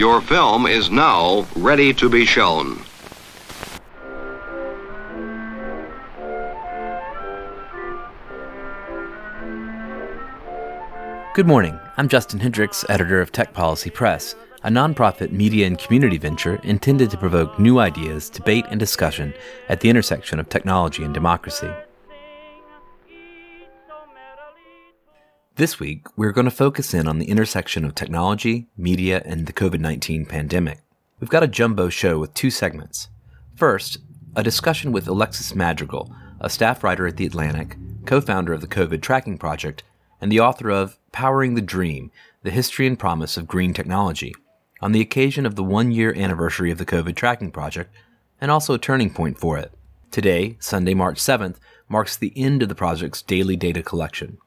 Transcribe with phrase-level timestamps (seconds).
[0.00, 2.82] Your film is now ready to be shown.
[11.34, 11.78] Good morning.
[11.98, 17.10] I'm Justin Hendrix, editor of Tech Policy Press, a nonprofit media and community venture intended
[17.10, 19.34] to provoke new ideas, debate, and discussion
[19.68, 21.70] at the intersection of technology and democracy.
[25.60, 29.52] This week, we're going to focus in on the intersection of technology, media, and the
[29.52, 30.78] COVID 19 pandemic.
[31.20, 33.08] We've got a jumbo show with two segments.
[33.56, 33.98] First,
[34.34, 37.76] a discussion with Alexis Madrigal, a staff writer at The Atlantic,
[38.06, 39.82] co founder of the COVID Tracking Project,
[40.18, 42.10] and the author of Powering the Dream
[42.42, 44.34] The History and Promise of Green Technology,
[44.80, 47.94] on the occasion of the one year anniversary of the COVID tracking project,
[48.40, 49.72] and also a turning point for it.
[50.10, 51.56] Today, Sunday, March 7th,
[51.86, 54.38] marks the end of the project's daily data collection.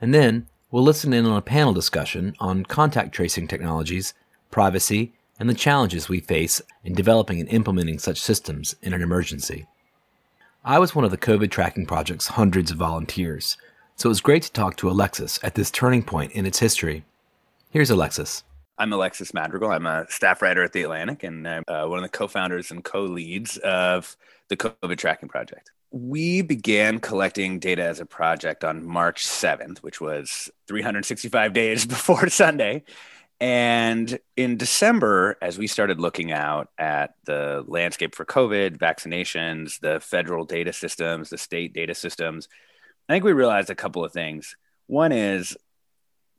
[0.00, 4.14] And then, we'll listen in on a panel discussion on contact tracing technologies,
[4.50, 9.66] privacy, and the challenges we face in developing and implementing such systems in an emergency.
[10.64, 13.56] I was one of the COVID tracking project's hundreds of volunteers
[14.00, 17.04] so it was great to talk to Alexis at this turning point in its history.
[17.68, 18.44] Here's Alexis.
[18.78, 19.70] I'm Alexis Madrigal.
[19.70, 22.70] I'm a staff writer at The Atlantic and I'm uh, one of the co founders
[22.70, 24.16] and co leads of
[24.48, 25.70] the COVID Tracking Project.
[25.90, 32.28] We began collecting data as a project on March 7th, which was 365 days before
[32.28, 32.84] Sunday.
[33.40, 39.98] And in December, as we started looking out at the landscape for COVID, vaccinations, the
[39.98, 42.48] federal data systems, the state data systems,
[43.08, 44.56] I think we realized a couple of things.
[44.86, 45.56] One is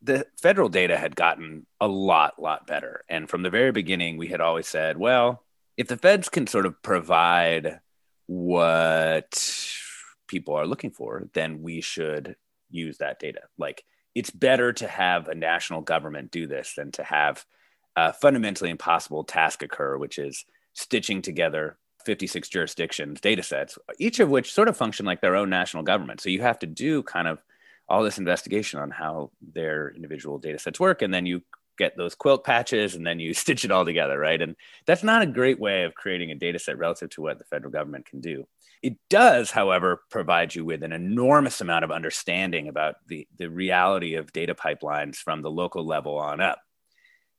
[0.00, 3.04] the federal data had gotten a lot, lot better.
[3.08, 5.44] And from the very beginning, we had always said, well,
[5.76, 7.80] if the feds can sort of provide
[8.26, 9.66] what
[10.28, 12.36] people are looking for, then we should
[12.70, 13.40] use that data.
[13.58, 17.44] Like it's better to have a national government do this than to have
[17.96, 24.28] a fundamentally impossible task occur, which is stitching together 56 jurisdictions data sets, each of
[24.28, 26.20] which sort of function like their own national government.
[26.20, 27.42] So you have to do kind of
[27.88, 31.02] all this investigation on how their individual data sets work.
[31.02, 31.42] And then you
[31.78, 34.40] get those quilt patches and then you stitch it all together, right?
[34.40, 34.56] And
[34.86, 37.72] that's not a great way of creating a data set relative to what the federal
[37.72, 38.46] government can do.
[38.82, 44.14] It does, however, provide you with an enormous amount of understanding about the, the reality
[44.14, 46.60] of data pipelines from the local level on up.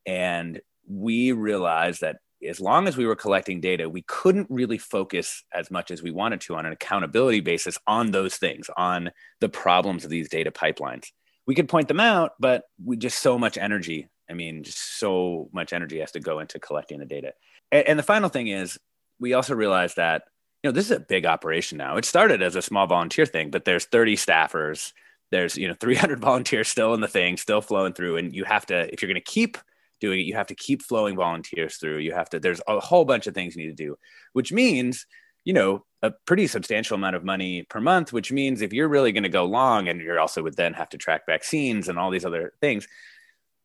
[0.05, 2.17] And we realized that
[2.47, 6.11] as long as we were collecting data, we couldn't really focus as much as we
[6.11, 10.51] wanted to on an accountability basis on those things, on the problems of these data
[10.51, 11.07] pipelines.
[11.45, 14.07] We could point them out, but we just so much energy.
[14.33, 17.33] I mean, just so much energy has to go into collecting the data.
[17.71, 18.79] And, and the final thing is,
[19.19, 20.23] we also realized that
[20.63, 21.97] you know this is a big operation now.
[21.97, 24.91] It started as a small volunteer thing, but there's 30 staffers.
[25.31, 28.65] There's you know 300 volunteers still in the thing, still flowing through, and you have
[28.65, 29.57] to if you're going to keep
[30.03, 30.23] doing it.
[30.23, 31.99] You have to keep flowing volunteers through.
[31.99, 33.95] You have to, there's a whole bunch of things you need to do,
[34.33, 35.05] which means,
[35.45, 39.13] you know, a pretty substantial amount of money per month, which means if you're really
[39.13, 42.11] going to go long and you're also would then have to track vaccines and all
[42.11, 42.85] these other things,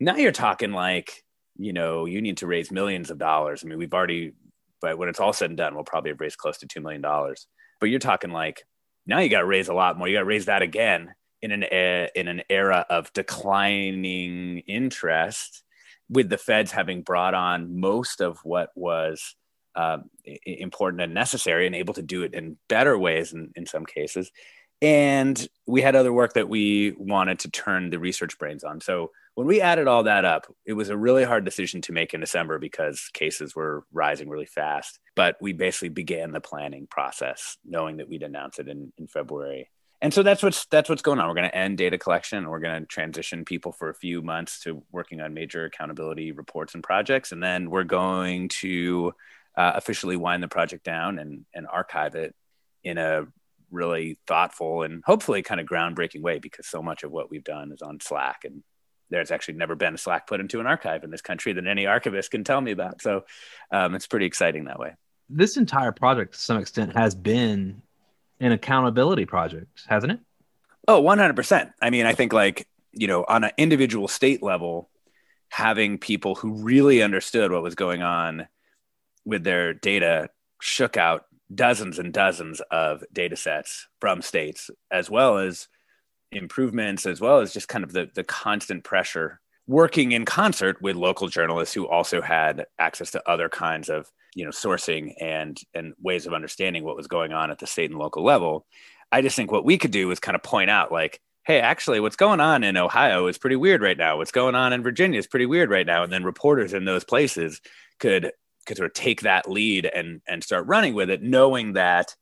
[0.01, 1.25] now you're talking like,
[1.57, 3.63] you know, you need to raise millions of dollars.
[3.65, 4.33] I mean, we've already,
[4.81, 7.03] but when it's all said and done, we'll probably have raised close to $2 million.
[7.81, 8.65] But you're talking like,
[9.07, 10.07] now you got to raise a lot more.
[10.07, 11.63] You got to raise that again in an,
[12.15, 15.65] in an era of declining interest
[16.09, 19.35] with the feds having brought on most of what was
[19.75, 19.99] uh,
[20.45, 24.31] important and necessary and able to do it in better ways in, in some cases.
[24.81, 28.81] And we had other work that we wanted to turn the research brains on.
[28.81, 32.13] So when we added all that up, it was a really hard decision to make
[32.13, 34.99] in December because cases were rising really fast.
[35.15, 39.71] But we basically began the planning process knowing that we'd announce it in, in February
[40.01, 41.29] and so that's what's that's what's going on.
[41.29, 42.39] We're going to end data collection.
[42.39, 46.33] And we're going to transition people for a few months to working on major accountability
[46.33, 49.13] reports and projects, and then we're going to
[49.57, 52.35] uh, officially wind the project down and and archive it
[52.85, 53.27] in a
[53.71, 57.71] really thoughtful and hopefully kind of groundbreaking way because so much of what we've done
[57.73, 58.63] is on Slack and
[59.11, 61.87] there's actually never been a Slack put into an archive in this country that any
[61.87, 63.03] archivist can tell me about.
[63.03, 63.25] So
[63.71, 64.95] um, it's pretty exciting that way.
[65.31, 67.83] This entire project, to some extent, has been
[68.41, 70.21] an accountability project, hasn't it?
[70.87, 71.73] Oh, 100%.
[71.83, 74.89] I mean, I think like, you know, on an individual state level,
[75.51, 78.49] having people who really understood what was going on
[79.25, 80.31] with their data
[80.61, 85.69] shook out dozens and dozens of data sets from states, as well as
[86.33, 90.97] improvements, as well as just kind of the, the constant pressure working in concert with
[90.97, 95.95] local journalists who also had access to other kinds of you know sourcing and and
[96.03, 98.67] ways of understanding what was going on at the state and local level
[99.11, 101.99] i just think what we could do was kind of point out like hey, actually,
[101.99, 104.19] what's going on in Ohio is pretty weird right now.
[104.19, 106.03] What's going on in Virginia is pretty weird right now.
[106.03, 107.63] And then reporters in those places
[107.99, 108.33] could
[108.67, 112.15] could sort of take that lead and and start running with it, knowing that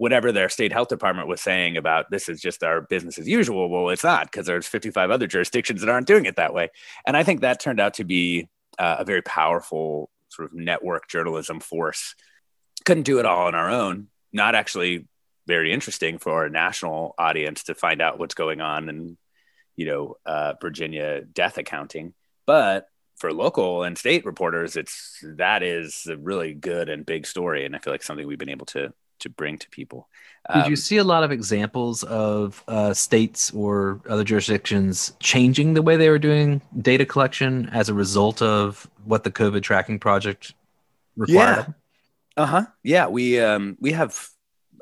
[0.00, 3.68] whatever their state health department was saying about this is just our business as usual.
[3.68, 6.70] Well, it's not because there's 55 other jurisdictions that aren't doing it that way.
[7.06, 8.48] And I think that turned out to be
[8.78, 12.14] uh, a very powerful sort of network journalism force.
[12.86, 14.06] Couldn't do it all on our own.
[14.32, 15.06] Not actually
[15.46, 19.18] very interesting for a national audience to find out what's going on in,
[19.76, 22.14] you know, uh, Virginia death accounting.
[22.46, 22.86] But
[23.18, 27.76] for local and state reporters, it's that is a really good and big story, and
[27.76, 30.08] I feel like something we've been able to to bring to people.
[30.48, 35.74] Um, Did you see a lot of examples of uh, states or other jurisdictions changing
[35.74, 39.98] the way they were doing data collection as a result of what the COVID tracking
[39.98, 40.54] project
[41.16, 41.66] required?
[42.36, 42.42] Yeah.
[42.42, 42.66] Uh huh.
[42.82, 44.28] Yeah, we um, we have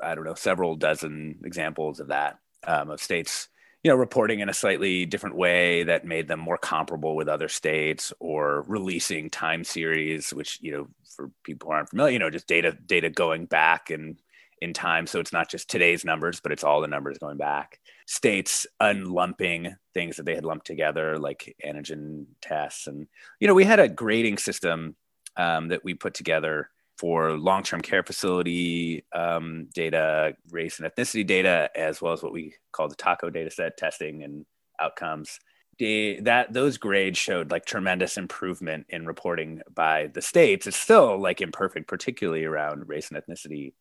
[0.01, 3.49] I don't know several dozen examples of that um, of states
[3.83, 7.47] you know, reporting in a slightly different way that made them more comparable with other
[7.47, 12.29] states or releasing time series, which, you know, for people who aren't familiar, you know,
[12.29, 14.17] just data, data going back and
[14.61, 15.07] in time.
[15.07, 17.79] So it's not just today's numbers, but it's all the numbers going back.
[18.05, 22.87] States unlumping things that they had lumped together, like antigen tests.
[22.87, 23.07] And,
[23.39, 24.95] you know, we had a grading system
[25.37, 31.69] um, that we put together for long-term care facility um, data, race and ethnicity data,
[31.73, 34.45] as well as what we call the TACO data set testing and
[34.81, 35.39] outcomes.
[35.79, 40.67] That those grades showed like tremendous improvement in reporting by the states.
[40.67, 43.71] It's still like imperfect, particularly around race and ethnicity,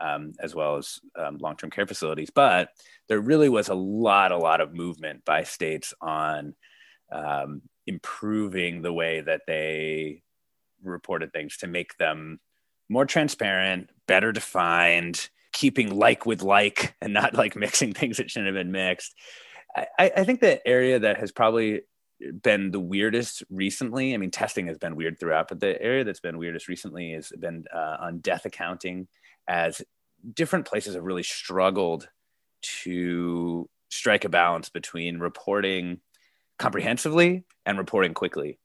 [0.00, 2.30] um, as well as um, long-term care facilities.
[2.30, 2.70] But
[3.08, 6.54] there really was a lot, a lot of movement by states on
[7.12, 10.22] um, improving the way that they
[10.82, 12.40] reported things to make them
[12.88, 18.54] more transparent, better defined, keeping like with like and not like mixing things that shouldn't
[18.54, 19.14] have been mixed.
[19.76, 21.82] I, I think the area that has probably
[22.42, 26.20] been the weirdest recently, I mean, testing has been weird throughout, but the area that's
[26.20, 29.06] been weirdest recently has been uh, on death accounting
[29.48, 29.82] as
[30.34, 32.08] different places have really struggled
[32.62, 36.00] to strike a balance between reporting
[36.58, 38.58] comprehensively and reporting quickly.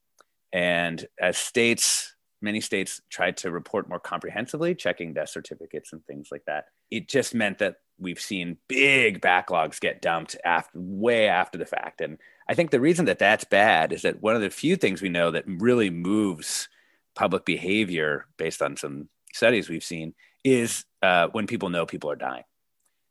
[0.53, 6.29] And as states many states tried to report more comprehensively, checking death certificates and things
[6.31, 6.65] like that.
[6.89, 12.01] It just meant that we've seen big backlogs get dumped after way after the fact.
[12.01, 12.17] And
[12.49, 15.09] I think the reason that that's bad is that one of the few things we
[15.09, 16.67] know that really moves
[17.15, 20.13] public behavior based on some studies we've seen
[20.43, 22.43] is uh, when people know people are dying.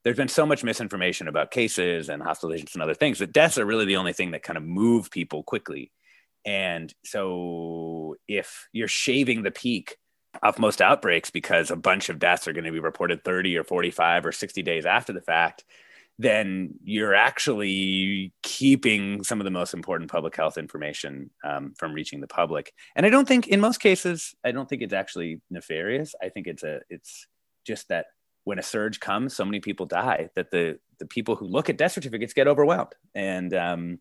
[0.02, 3.66] There's been so much misinformation about cases and hospitalizations and other things that deaths are
[3.66, 5.92] really the only thing that kind of move people quickly
[6.44, 9.96] and so if you're shaving the peak
[10.42, 13.64] of most outbreaks because a bunch of deaths are going to be reported 30 or
[13.64, 15.64] 45 or 60 days after the fact,
[16.20, 22.20] then you're actually keeping some of the most important public health information um, from reaching
[22.20, 22.74] the public.
[22.94, 26.14] And I don't think, in most cases, I don't think it's actually nefarious.
[26.22, 27.26] I think it's a, it's
[27.66, 28.04] just that
[28.44, 31.78] when a surge comes, so many people die that the the people who look at
[31.78, 32.92] death certificates get overwhelmed.
[33.14, 34.00] And um,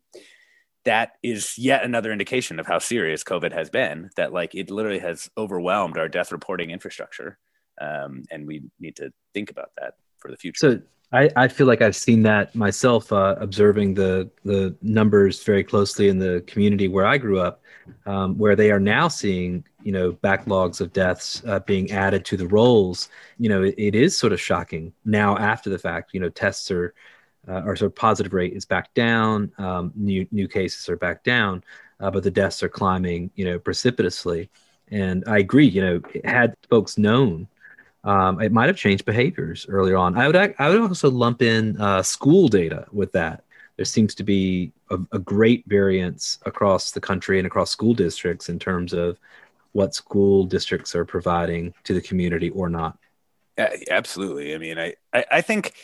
[0.84, 4.10] that is yet another indication of how serious COVID has been.
[4.16, 7.38] That like it literally has overwhelmed our death reporting infrastructure,
[7.80, 10.58] um, and we need to think about that for the future.
[10.58, 10.82] So
[11.12, 16.08] I, I feel like I've seen that myself, uh, observing the the numbers very closely
[16.08, 17.62] in the community where I grew up,
[18.06, 22.36] um, where they are now seeing you know backlogs of deaths uh, being added to
[22.36, 23.08] the rolls.
[23.38, 26.14] You know, it, it is sort of shocking now after the fact.
[26.14, 26.94] You know, tests are
[27.48, 29.52] uh, or sort of positive rate is back down.
[29.58, 31.64] Um, new new cases are back down,
[32.00, 34.50] uh, but the deaths are climbing, you know, precipitously.
[34.88, 35.66] And I agree.
[35.66, 37.48] You know, had folks known,
[38.04, 40.16] um, it might have changed behaviors earlier on.
[40.16, 43.44] I would I would also lump in uh, school data with that.
[43.76, 48.48] There seems to be a, a great variance across the country and across school districts
[48.48, 49.18] in terms of
[49.72, 52.98] what school districts are providing to the community or not.
[53.90, 54.54] Absolutely.
[54.54, 55.74] I mean, I, I, I think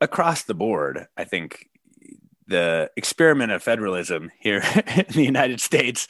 [0.00, 1.68] across the board, I think
[2.46, 4.62] the experiment of federalism here
[4.96, 6.08] in the United States,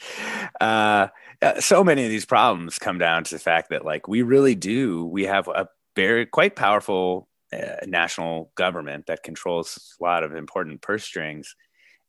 [0.61, 1.07] uh,
[1.41, 4.55] uh, so many of these problems come down to the fact that, like, we really
[4.55, 10.35] do, we have a very quite powerful uh, national government that controls a lot of
[10.35, 11.55] important purse strings.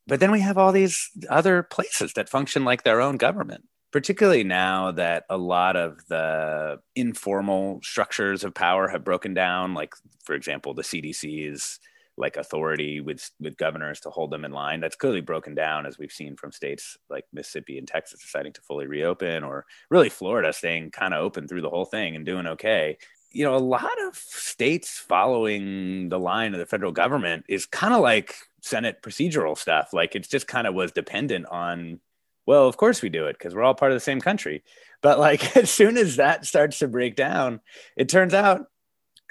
[0.07, 4.45] But then we have all these other places that function like their own government particularly
[4.45, 10.35] now that a lot of the informal structures of power have broken down like for
[10.35, 11.79] example the cdc is
[12.19, 15.99] like authority with with governors to hold them in line that's clearly broken down as
[15.99, 20.53] we've seen from states like mississippi and texas deciding to fully reopen or really florida
[20.53, 22.99] staying kind of open through the whole thing and doing okay
[23.31, 27.95] you know a lot of states following the line of the federal government is kind
[27.95, 29.93] of like Senate procedural stuff.
[29.93, 32.01] Like it just kind of was dependent on,
[32.47, 34.63] well, of course we do it because we're all part of the same country.
[35.03, 37.61] But like as soon as that starts to break down,
[37.97, 38.67] it turns out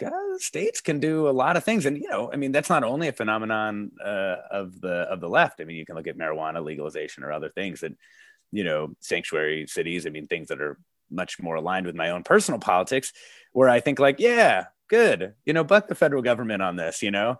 [0.03, 1.85] uh, states can do a lot of things.
[1.85, 5.29] And you know i mean that's not only a phenomenon uh, of the of the
[5.29, 5.61] left.
[5.61, 7.93] I mean you can look at marijuana legalization or other things that
[8.51, 10.77] you know sanctuary cities i mean things that are
[11.09, 13.13] much more aligned with my own personal politics
[13.53, 17.11] where i think like yeah good you know buck the federal government on this you
[17.11, 17.37] know?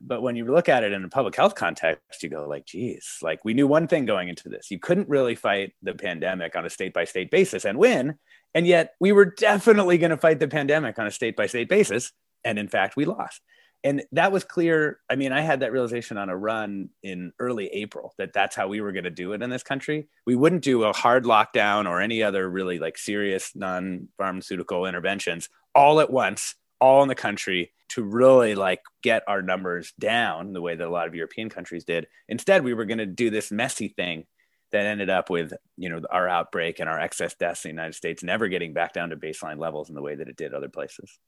[0.00, 3.18] But when you look at it in a public health context you go like geez
[3.20, 4.70] like we knew one thing going into this.
[4.70, 8.16] You couldn't really fight the pandemic on a state by state basis and win
[8.54, 11.68] and yet we were definitely going to fight the pandemic on a state by state
[11.68, 12.12] basis.
[12.44, 13.40] And in fact, we lost.
[13.84, 14.98] And that was clear.
[15.08, 18.66] I mean, I had that realization on a run in early April that that's how
[18.66, 20.08] we were going to do it in this country.
[20.26, 25.48] We wouldn't do a hard lockdown or any other really like serious non pharmaceutical interventions
[25.74, 30.60] all at once, all in the country to really like get our numbers down the
[30.60, 32.08] way that a lot of European countries did.
[32.28, 34.26] Instead, we were going to do this messy thing
[34.72, 37.94] that ended up with you know our outbreak and our excess deaths in the United
[37.94, 40.68] States never getting back down to baseline levels in the way that it did other
[40.68, 41.18] places.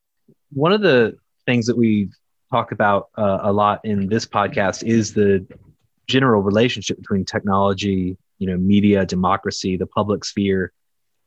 [0.52, 1.16] One of the
[1.46, 2.10] things that we
[2.50, 5.46] talk about uh, a lot in this podcast is the
[6.06, 10.72] general relationship between technology, you know, media, democracy, the public sphere.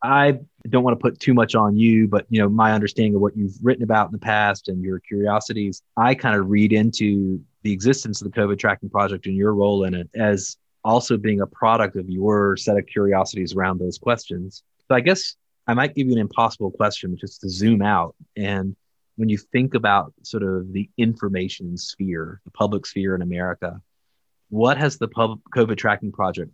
[0.04, 0.40] I
[0.70, 3.38] don't want to put too much on you, but you know, my understanding of what
[3.38, 7.72] you've written about in the past and your curiosities, I kind of read into the
[7.72, 11.48] existence of the COVID tracking project and your role in it as also being a
[11.48, 14.64] product of your set of curiosities around those questions.
[14.88, 15.36] So I guess
[15.68, 18.16] I might give you an impossible question, just to zoom out.
[18.36, 18.76] And
[19.16, 23.82] when you think about sort of the information sphere, the public sphere in America,
[24.50, 26.52] what has the pub- COVID tracking project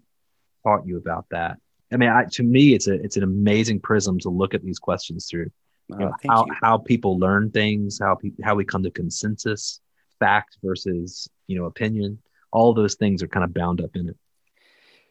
[0.63, 1.57] taught you about that?
[1.91, 4.77] I mean, I, to me, it's a it's an amazing prism to look at these
[4.77, 5.49] questions through.
[5.91, 6.53] Uh, you know, oh, how you.
[6.61, 9.81] how people learn things, how pe- how we come to consensus,
[10.19, 12.19] fact versus you know opinion
[12.51, 14.17] all those things are kind of bound up in it.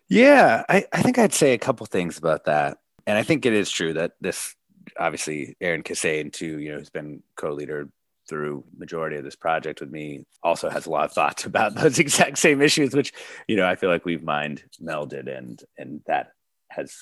[0.08, 2.78] Yeah, I, I think I'd say a couple things about that.
[3.06, 4.54] And I think it is true that this
[4.98, 7.88] obviously Erin Kissane too, you know, who's been co-leader
[8.28, 11.98] through majority of this project with me also has a lot of thoughts about those
[11.98, 13.12] exact same issues, which,
[13.46, 16.32] you know, I feel like we've mind melded and and that
[16.70, 16.94] has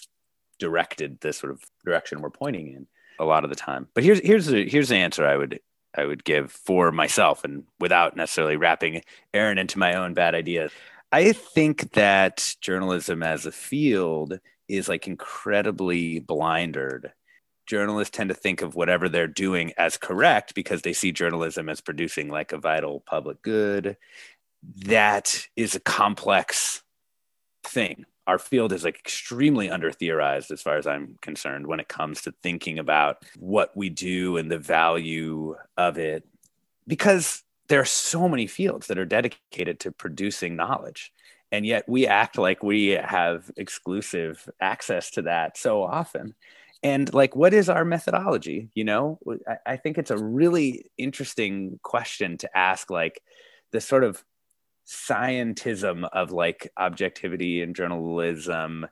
[0.58, 2.86] directed the sort of direction we're pointing in
[3.18, 3.88] a lot of the time.
[3.94, 5.60] But here's here's the here's the answer I would
[5.96, 9.02] I would give for myself and without necessarily wrapping
[9.34, 10.72] Erin into my own bad ideas.
[11.12, 17.12] I think that journalism as a field is like incredibly blindered.
[17.66, 21.80] Journalists tend to think of whatever they're doing as correct because they see journalism as
[21.80, 23.96] producing like a vital public good.
[24.84, 26.82] That is a complex
[27.64, 31.88] thing our field is like extremely under theorized as far as I'm concerned when it
[31.88, 36.26] comes to thinking about what we do and the value of it
[36.86, 41.12] because there are so many fields that are dedicated to producing knowledge
[41.52, 46.34] and yet we act like we have exclusive access to that so often.
[46.82, 48.68] And like what is our methodology?
[48.74, 49.18] You know
[49.48, 53.22] I, I think it's a really interesting question to ask like
[53.70, 54.24] the sort of
[54.86, 58.86] scientism of like objectivity and journalism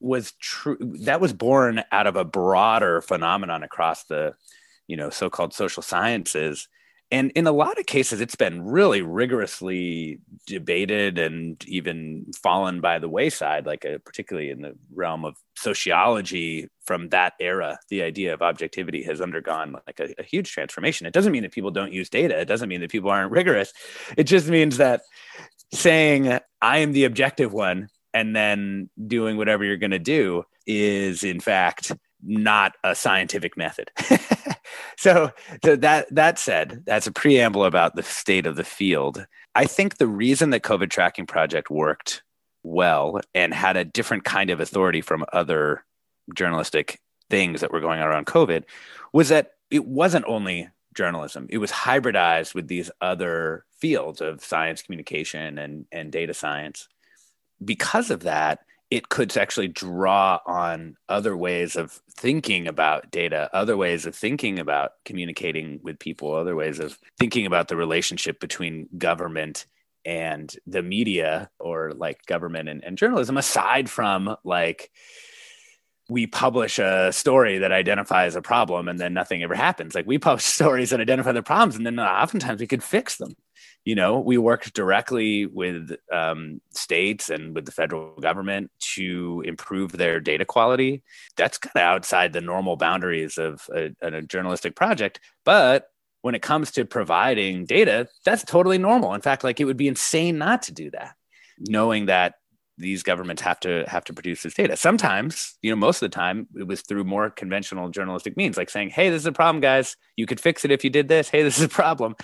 [0.00, 4.34] was true that was born out of a broader phenomenon across the
[4.86, 6.68] you know so-called social sciences
[7.12, 12.98] and in a lot of cases it's been really rigorously debated and even fallen by
[12.98, 18.02] the wayside like a, uh, particularly in the realm of sociology from that era the
[18.02, 21.06] idea of objectivity has undergone like a, a, huge transformation.
[21.06, 22.40] It doesn't mean that people don't use data.
[22.40, 23.72] It doesn't mean that people aren't rigorous.
[24.16, 25.02] It just means that
[25.72, 31.24] saying i am the objective one and then doing whatever you're going to do is
[31.24, 31.92] in fact
[32.22, 33.90] not a scientific method
[34.96, 35.30] so,
[35.64, 39.26] so that that said, that's a preamble about the state of the field.
[39.54, 42.22] I think the reason that COVID tracking project worked
[42.62, 45.84] well and had a different kind of authority from other
[46.34, 48.64] journalistic things that were going on around COVID
[49.12, 54.82] was that it wasn't only journalism; it was hybridized with these other fields of science
[54.82, 56.88] communication and and data science.
[57.64, 58.60] Because of that,
[58.92, 64.58] it could actually draw on other ways of thinking about data, other ways of thinking
[64.58, 69.64] about communicating with people, other ways of thinking about the relationship between government
[70.04, 74.90] and the media or like government and, and journalism, aside from like,
[76.10, 79.94] we publish a story that identifies a problem and then nothing ever happens.
[79.94, 83.16] Like we publish stories that identify the problems and then uh, oftentimes we could fix
[83.16, 83.36] them
[83.84, 89.92] you know we work directly with um, states and with the federal government to improve
[89.92, 91.02] their data quality
[91.36, 95.88] that's kind of outside the normal boundaries of a, a journalistic project but
[96.22, 99.12] when it comes to providing data, that's totally normal.
[99.12, 101.14] In fact, like it would be insane not to do that,
[101.58, 102.34] knowing that
[102.78, 104.76] these governments have to have to produce this data.
[104.76, 108.70] Sometimes, you know, most of the time it was through more conventional journalistic means, like
[108.70, 109.96] saying, "Hey, this is a problem, guys.
[110.16, 111.28] You could fix it if you did this.
[111.28, 112.16] Hey, this is a problem."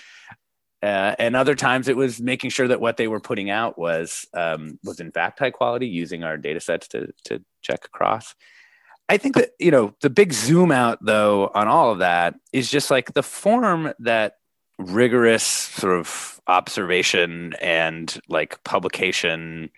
[0.82, 4.26] Uh, and other times it was making sure that what they were putting out was
[4.34, 8.34] um, was in fact high quality, using our data sets to to check across.
[9.08, 12.70] I think that you know the big zoom out though on all of that is
[12.70, 14.34] just like the form that
[14.78, 19.70] rigorous sort of observation and like publication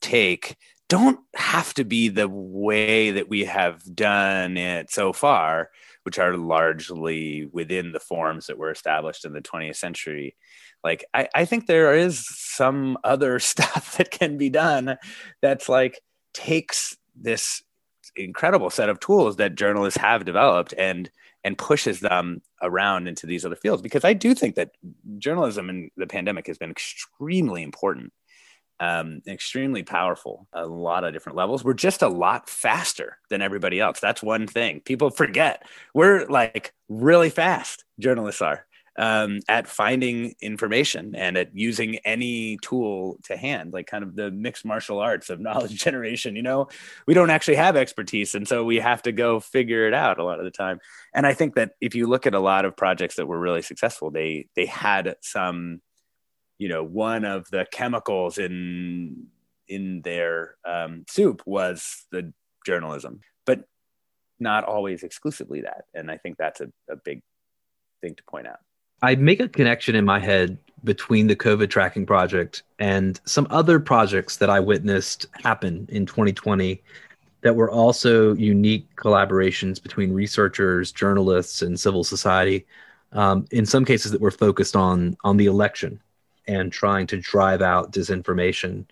[0.00, 0.56] take
[0.88, 5.70] don't have to be the way that we have done it so far,
[6.06, 10.36] which are largely within the forms that were established in the 20th century.
[10.84, 14.98] Like, I, I think there is some other stuff that can be done
[15.42, 16.00] that's like
[16.32, 17.60] takes this
[18.14, 21.10] incredible set of tools that journalists have developed and
[21.42, 24.70] and pushes them around into these other fields because i do think that
[25.18, 28.12] journalism in the pandemic has been extremely important
[28.80, 33.80] um, extremely powerful a lot of different levels we're just a lot faster than everybody
[33.80, 35.62] else that's one thing people forget
[35.94, 38.66] we're like really fast journalists are
[38.98, 44.30] um, at finding information and at using any tool to hand, like kind of the
[44.30, 46.36] mixed martial arts of knowledge generation.
[46.36, 46.68] You know,
[47.06, 50.24] we don't actually have expertise, and so we have to go figure it out a
[50.24, 50.80] lot of the time.
[51.14, 53.62] And I think that if you look at a lot of projects that were really
[53.62, 55.80] successful, they they had some,
[56.58, 59.26] you know, one of the chemicals in
[59.68, 62.32] in their um, soup was the
[62.64, 63.64] journalism, but
[64.38, 65.84] not always exclusively that.
[65.94, 67.20] And I think that's a, a big
[68.00, 68.60] thing to point out.
[69.02, 73.80] I make a connection in my head between the COVID tracking project and some other
[73.80, 76.80] projects that I witnessed happen in 2020
[77.42, 82.66] that were also unique collaborations between researchers, journalists, and civil society.
[83.12, 86.00] Um, in some cases, that were focused on on the election
[86.46, 88.84] and trying to drive out disinformation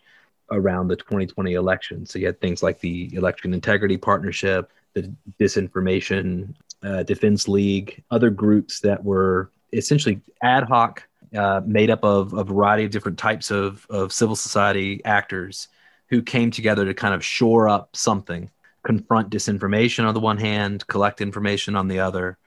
[0.50, 2.06] around the 2020 election.
[2.06, 8.30] So you had things like the Election Integrity Partnership, the Disinformation uh, Defense League, other
[8.30, 11.02] groups that were essentially ad hoc,
[11.34, 15.68] uh, made up of a variety of different types of, of civil society actors
[16.08, 18.50] who came together to kind of shore up something,
[18.84, 22.38] confront disinformation on the one hand, collect information on the other,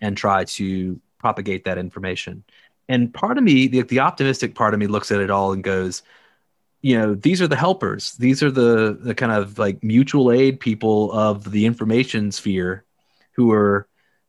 [0.00, 2.44] and try to propagate that information.
[2.88, 5.62] And part of me, the, the optimistic part of me, looks at it all and
[5.62, 6.02] goes,
[6.82, 8.12] you know, these are the helpers.
[8.12, 12.84] These are the the kind of like mutual aid people of the information sphere
[13.32, 13.88] who are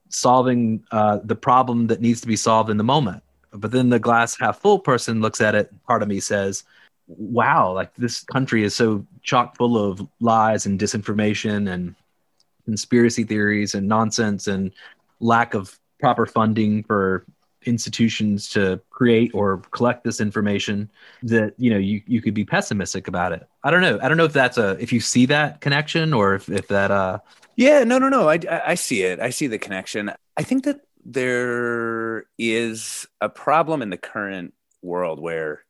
[0.10, 3.22] solving uh, the problem that needs to be solved in the moment.
[3.52, 5.72] But then the glass half full person looks at it.
[5.86, 6.64] Part of me says,
[7.08, 11.96] wow, like this country is so chock full of lies and disinformation and
[12.66, 14.72] conspiracy theories and nonsense and
[15.20, 17.26] lack of proper funding for
[17.66, 20.90] institutions to create or collect this information
[21.24, 24.18] that you know you, you could be pessimistic about it i don't know i don't
[24.18, 27.20] know if that's a if you see that connection or if, if that uh
[27.58, 28.30] yeah, no, no, no.
[28.30, 29.20] I, I see it.
[29.20, 30.12] I see the connection.
[30.38, 35.66] I think that there is a problem in the current world where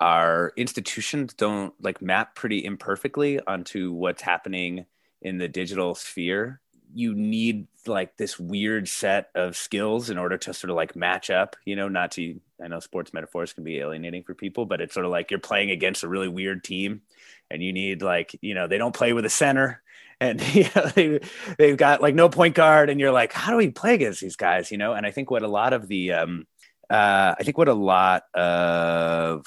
[0.00, 4.86] our institutions don't like map pretty imperfectly onto what's happening
[5.22, 6.60] in the digital sphere.
[6.94, 11.28] You need like this weird set of skills in order to sort of like match
[11.28, 14.80] up, you know, not to, I know sports metaphors can be alienating for people, but
[14.80, 17.02] it's sort of like you're playing against a really weird team
[17.50, 19.82] and you need like, you know, they don't play with a center
[20.20, 21.20] and you know, they,
[21.58, 24.36] they've got like no point guard and you're like how do we play against these
[24.36, 24.70] guys?
[24.70, 26.46] You know and i think what a lot of the um,
[26.90, 29.44] uh, i think what a lot of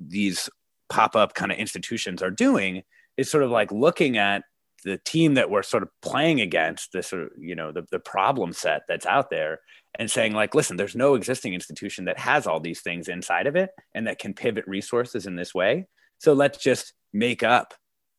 [0.00, 0.48] these
[0.88, 2.82] pop-up kind of institutions are doing
[3.16, 4.44] is sort of like looking at
[4.86, 7.98] the team that we're sort of playing against this sort of you know the, the
[7.98, 9.58] problem set that's out there
[9.98, 13.56] and saying like listen there's no existing institution that has all these things inside of
[13.56, 15.86] it and that can pivot resources in this way.
[16.18, 17.74] So let's just make up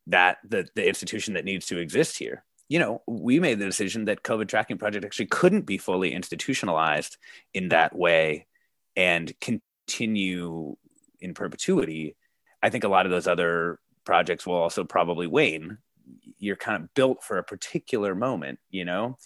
[0.08, 2.43] that the, the institution that needs to exist here.
[2.67, 7.17] You know we made the decision that covid tracking project actually couldn't be fully institutionalized
[7.53, 8.45] in that way
[8.97, 10.75] and continue
[11.21, 12.17] in perpetuity.
[12.62, 15.77] I think a lot of those other projects will also probably wane
[16.38, 19.17] you're kind of built for a particular moment you know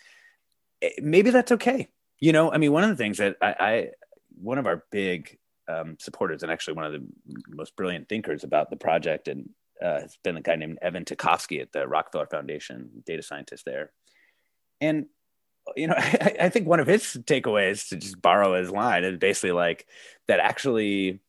[0.82, 1.88] eh, maybe that's okay
[2.20, 3.90] you know i mean one of the things that i, I
[4.42, 7.06] one of our big um, supporters and actually one of the
[7.48, 9.50] most brilliant thinkers about the project and
[9.82, 13.92] uh, has been a guy named Evan Tachovsky at the Rockefeller Foundation, data scientist there.
[14.80, 15.08] And,
[15.76, 19.18] you know, I, I think one of his takeaways, to just borrow his line, is
[19.18, 19.88] basically like
[20.28, 21.20] that actually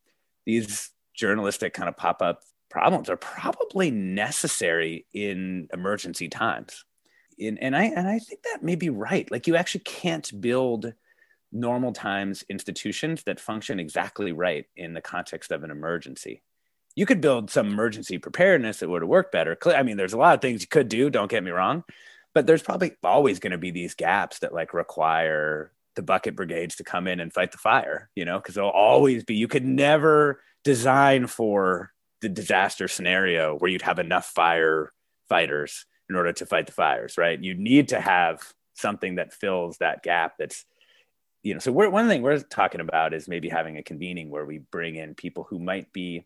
[0.45, 2.41] these journalistic kind of pop up
[2.73, 6.85] problems are probably necessary in emergency times.
[7.39, 9.31] In, and I and I think that may be right.
[9.31, 10.95] Like you actually can't build
[11.53, 16.43] normal times institutions that function exactly right in the context of an emergency.
[16.95, 19.57] You could build some emergency preparedness that would work better.
[19.67, 21.85] I mean, there's a lot of things you could do, don't get me wrong,
[22.35, 26.77] but there's probably always going to be these gaps that like require the bucket brigades
[26.77, 29.65] to come in and fight the fire, you know, because there'll always be, you could
[29.65, 34.93] never design for the disaster scenario where you'd have enough fire
[35.29, 37.43] fighters in order to fight the fires, right?
[37.43, 38.41] You need to have
[38.75, 40.65] something that fills that gap that's
[41.43, 44.59] you know so one thing we're talking about is maybe having a convening where we
[44.71, 46.25] bring in people who might be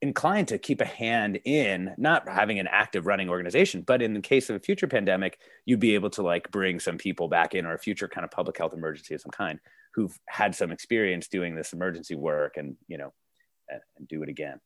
[0.00, 4.20] inclined to keep a hand in not having an active running organization but in the
[4.20, 7.66] case of a future pandemic you'd be able to like bring some people back in
[7.66, 9.58] or a future kind of public health emergency of some kind
[9.94, 13.12] who've had some experience doing this emergency work and you know
[13.68, 14.60] and do it again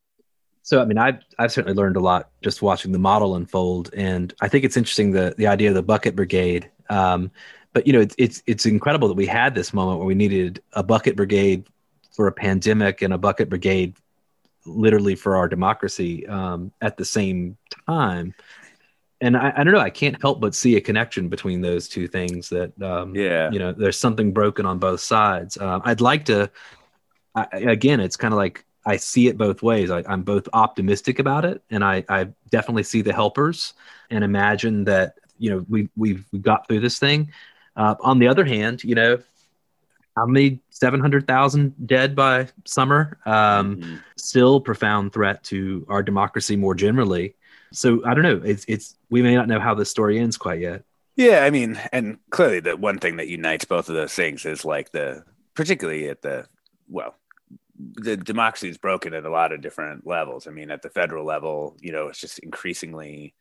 [0.62, 3.90] so, I mean, I've, I've certainly learned a lot just watching the model unfold.
[3.94, 6.70] And I think it's interesting the, the idea of the bucket brigade.
[6.88, 7.32] Um,
[7.72, 10.62] but, you know, it's, it's, it's incredible that we had this moment where we needed
[10.72, 11.66] a bucket brigade
[12.14, 13.96] for a pandemic and a bucket brigade
[14.64, 17.56] literally for our democracy um, at the same
[17.88, 18.32] time.
[19.20, 22.06] And I, I, don't know, I can't help but see a connection between those two
[22.06, 25.56] things that, um, yeah, you know, there's something broken on both sides.
[25.56, 26.50] Uh, I'd like to,
[27.34, 29.90] I, again, it's kind of like I see it both ways.
[29.90, 33.74] I, am both optimistic about it, and I, I, definitely see the helpers
[34.10, 37.32] and imagine that you know we we've, we got through this thing.
[37.76, 39.18] Uh, on the other hand, you know,
[40.16, 43.18] how many seven hundred thousand dead by summer?
[43.24, 43.96] Um, mm-hmm.
[44.16, 47.36] Still profound threat to our democracy more generally.
[47.72, 48.42] So I don't know.
[48.44, 50.82] It's it's we may not know how the story ends quite yet.
[51.16, 54.64] Yeah, I mean, and clearly the one thing that unites both of those things is
[54.64, 56.46] like the particularly at the
[56.88, 57.14] well
[57.94, 60.46] the democracy is broken at a lot of different levels.
[60.46, 63.34] I mean, at the federal level, you know, it's just increasingly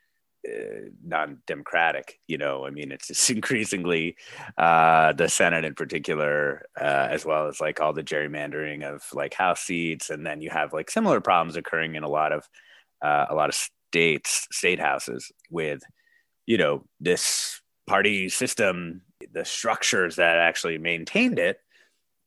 [0.47, 2.19] uh, non-democratic.
[2.27, 4.15] You know, I mean, it's just increasingly
[4.57, 9.33] uh, the Senate in particular, uh, as well as like all the gerrymandering of like
[9.33, 12.47] House seats, and then you have like similar problems occurring in a lot of
[13.01, 13.55] uh, a lot of
[13.91, 15.81] states, state houses with,
[16.45, 19.01] you know, this party system,
[19.33, 21.59] the structures that actually maintained it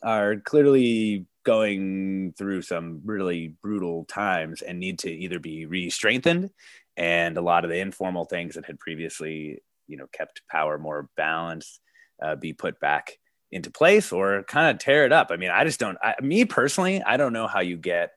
[0.03, 6.51] are clearly going through some really brutal times and need to either be re-strengthened.
[6.97, 11.09] And a lot of the informal things that had previously you know kept power more
[11.17, 11.81] balanced
[12.23, 13.19] uh, be put back
[13.53, 15.29] into place or kind of tear it up.
[15.31, 18.11] I mean i just don't I, me personally i don't know how you get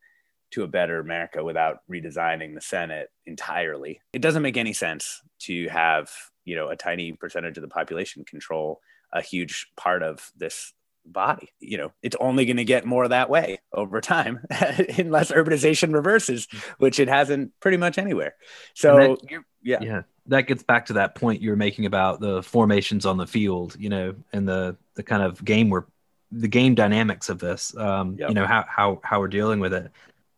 [0.52, 4.02] to a better america without redesigning the senate entirely.
[4.13, 6.10] It doesn't make any sense to have
[6.46, 8.82] you know a tiny percentage of the population control
[9.13, 10.74] a huge part of this
[11.12, 11.50] body.
[11.60, 16.48] You know, it's only going to get more that way over time unless urbanization reverses,
[16.78, 18.36] which it hasn't pretty much anywhere.
[18.74, 19.80] So, that, yeah.
[19.82, 20.02] Yeah.
[20.28, 23.76] That gets back to that point you were making about the formations on the field,
[23.80, 25.86] you know, and the, the kind of game we're,
[26.32, 28.30] the game dynamics of this, um, yep.
[28.30, 29.89] you know, how, how, how we're dealing with it.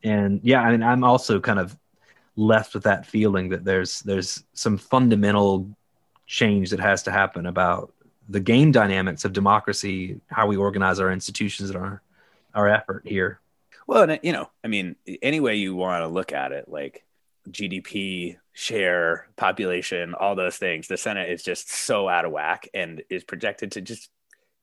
[0.03, 1.75] And yeah, I mean, I'm also kind of
[2.35, 5.67] left with that feeling that there's, there's some fundamental
[6.27, 7.91] change that has to happen about
[8.29, 12.01] the game dynamics of democracy, how we organize our institutions and our
[12.53, 13.39] our effort here.
[13.87, 17.03] Well, and you know, I mean, any way you want to look at it, like
[17.49, 23.01] GDP, share, population, all those things, the Senate is just so out of whack and
[23.09, 24.09] is projected to just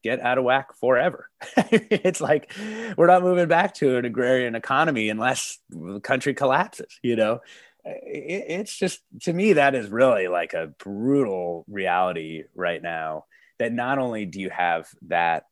[0.04, 1.28] get out of whack forever.
[1.56, 2.52] it's like
[2.96, 7.40] we're not moving back to an agrarian economy unless the country collapses, you know?
[7.88, 13.24] it's just to me that is really like a brutal reality right now
[13.58, 15.44] that not only do you have that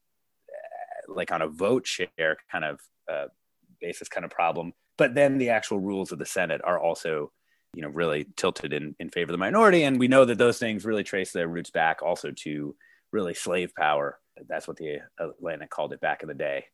[0.49, 3.27] uh, like on a vote share kind of uh,
[3.81, 7.33] basis kind of problem, but then the actual rules of the Senate are also
[7.75, 9.83] you know really tilted in, in favor of the minority.
[9.83, 12.77] And we know that those things really trace their roots back also to
[13.13, 14.19] really slave power.
[14.49, 16.65] That's what the atlantic called it back in the day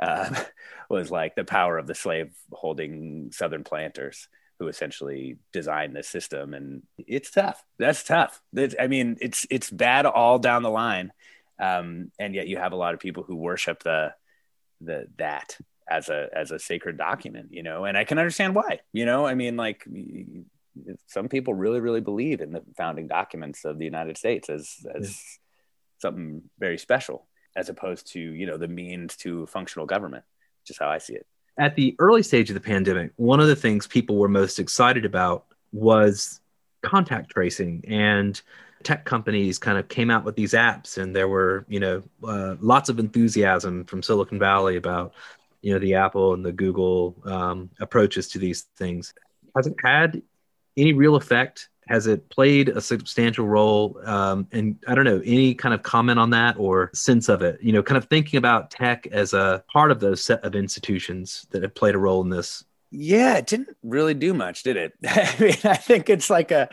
[0.00, 0.34] uh,
[0.90, 6.54] was like the power of the slave holding southern planters who essentially designed this system
[6.54, 7.64] and it's tough.
[7.78, 8.40] That's tough.
[8.54, 11.12] It's, i mean it's it's bad all down the line.
[11.58, 14.14] Um, and yet you have a lot of people who worship the
[14.80, 15.56] the that
[15.88, 19.26] as a as a sacred document you know and i can understand why you know?
[19.26, 19.86] I mean like
[21.06, 25.10] some people really really believe in the founding documents of the united states as as
[25.10, 25.16] yeah.
[25.98, 30.24] something very special as opposed to you know the means to functional government
[30.62, 31.26] which is how i see it
[31.58, 35.04] at the early stage of the pandemic, one of the things people were most excited
[35.04, 36.40] about was
[36.82, 38.40] contact tracing and
[38.82, 42.54] tech companies kind of came out with these apps and there were you know uh,
[42.60, 45.14] lots of enthusiasm from silicon valley about
[45.62, 49.14] you know the apple and the google um, approaches to these things.
[49.56, 50.22] Has it had
[50.76, 54.00] any real effect Has it played a substantial role?
[54.04, 57.58] Um, and I don't know, any kind of comment on that or sense of it?
[57.62, 61.46] You know, kind of thinking about tech as a part of those set of institutions
[61.50, 62.64] that have played a role in this
[62.96, 64.92] yeah, it didn't really do much, did it?
[65.04, 66.68] I mean, I think it's like a,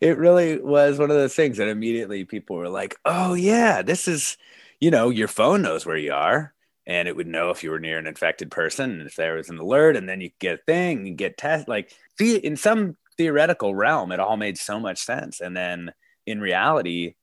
[0.00, 4.06] it really was one of those things that immediately people were like, oh, yeah, this
[4.06, 4.38] is,
[4.78, 6.54] you know, your phone knows where you are
[6.86, 9.50] and it would know if you were near an infected person and if there was
[9.50, 13.74] an alert and then you get a thing and get test like in some theoretical
[13.74, 15.40] realm it all made so much sense.
[15.40, 15.92] And then
[16.26, 17.14] in reality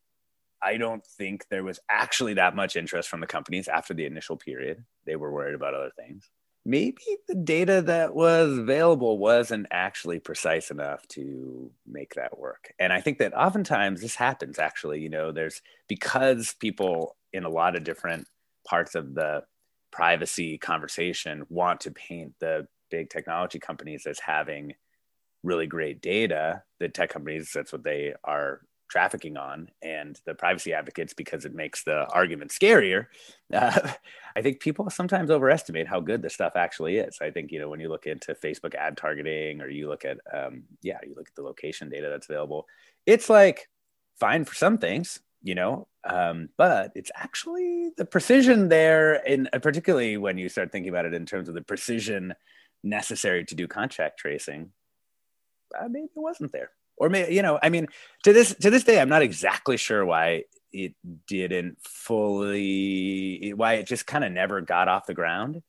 [0.64, 4.38] i don't think there was actually that much interest from the companies after the initial
[4.38, 4.84] period.
[5.06, 6.30] They were worried about other things.
[6.66, 12.74] Maybe the data that was available wasn't actually precise enough to make that work.
[12.80, 17.50] And I think that oftentimes this happens actually, you know, there's because people in a
[17.50, 18.28] lot of different
[18.66, 19.44] parts of the
[19.92, 24.74] privacy conversation want to paint the big technology companies as having
[25.44, 28.62] really great data, the tech companies, that's what they are
[28.94, 33.08] trafficking on and the privacy advocates because it makes the argument scarier.
[33.54, 33.92] Uh,
[34.36, 37.20] i think people sometimes overestimate how good this stuff actually is.
[37.22, 40.18] I think you know when you look into facebook ad targeting or you look at
[40.34, 42.66] um, yeah you look at the location data that's available
[43.06, 43.70] it's like
[44.20, 49.60] fine for some things you know um, but it's actually the precision there in uh,
[49.60, 52.34] particularly when you start thinking about it in terms of the precision
[52.84, 54.72] necessary to do contact tracing
[55.80, 56.72] uh, maybe it wasn't there.
[56.98, 57.88] Or maybe you know i mean
[58.24, 60.96] to this to this day i'm not exactly sure why it
[61.28, 65.62] didn't fully why it just kind of never got off the ground.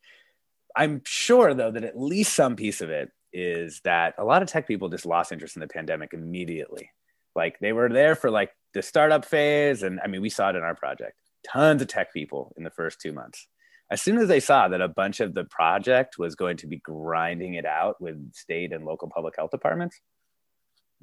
[0.74, 4.48] I'm sure though that at least some piece of it is that a lot of
[4.48, 6.90] tech people just lost interest in the pandemic immediately.
[7.36, 10.56] Like they were there for like the startup phase and i mean we saw it
[10.56, 11.14] in our project.
[11.46, 13.46] Tons of tech people in the first two months
[13.90, 16.78] as soon as they saw that a bunch of the project was going to be
[16.78, 20.00] grinding it out with state and local public health departments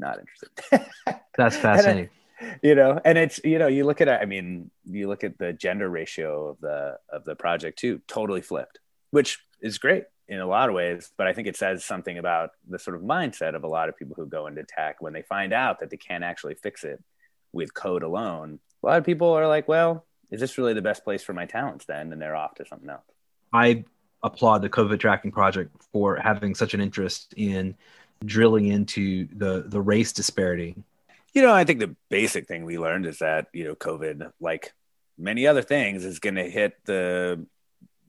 [0.01, 1.19] not interested.
[1.37, 2.09] That's fascinating.
[2.61, 5.53] you know, and it's you know, you look at I mean, you look at the
[5.53, 8.79] gender ratio of the of the project too, totally flipped,
[9.11, 11.11] which is great in a lot of ways.
[11.17, 13.97] But I think it says something about the sort of mindset of a lot of
[13.97, 17.01] people who go into tech when they find out that they can't actually fix it
[17.53, 18.59] with code alone.
[18.83, 21.45] A lot of people are like, well, is this really the best place for my
[21.45, 22.11] talents then?
[22.11, 23.03] And they're off to something else.
[23.53, 23.85] I
[24.23, 27.75] applaud the COVID tracking project for having such an interest in
[28.23, 30.75] drilling into the the race disparity?
[31.33, 34.73] You know, I think the basic thing we learned is that you know COVID, like
[35.17, 37.45] many other things, is going to hit the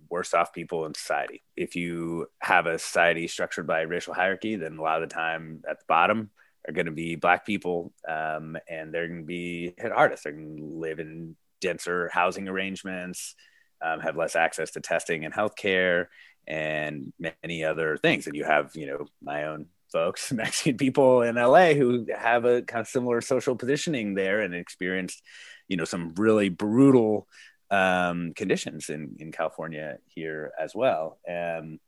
[0.08, 1.42] worst off people in society.
[1.56, 5.62] If you have a society structured by racial hierarchy, then a lot of the time
[5.68, 6.30] at the bottom
[6.68, 10.24] are going to be black people, um, and they're going to be hit hardest.
[10.24, 13.34] They're going to live in denser housing arrangements,
[13.80, 16.08] um, have less access to testing and healthcare,
[16.46, 18.26] and many other things.
[18.26, 22.62] And you have, you know, my own folks, Mexican people in LA who have a
[22.62, 25.22] kind of similar social positioning there and experienced,
[25.68, 27.28] you know, some really brutal
[27.70, 31.18] um, conditions in, in California here as well.
[31.28, 31.80] Um,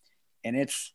[0.44, 0.92] and it's,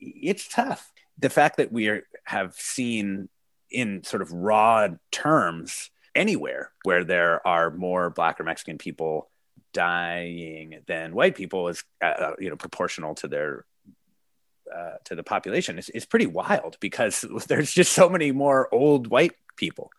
[0.00, 0.90] it's tough.
[1.18, 3.28] The fact that we are, have seen
[3.70, 9.30] in sort of raw terms anywhere where there are more black or Mexican people
[9.72, 13.64] dying than white people is, uh, you know, proportional to their
[14.74, 19.06] uh, to the population is, is pretty wild because there's just so many more old
[19.06, 19.90] white people.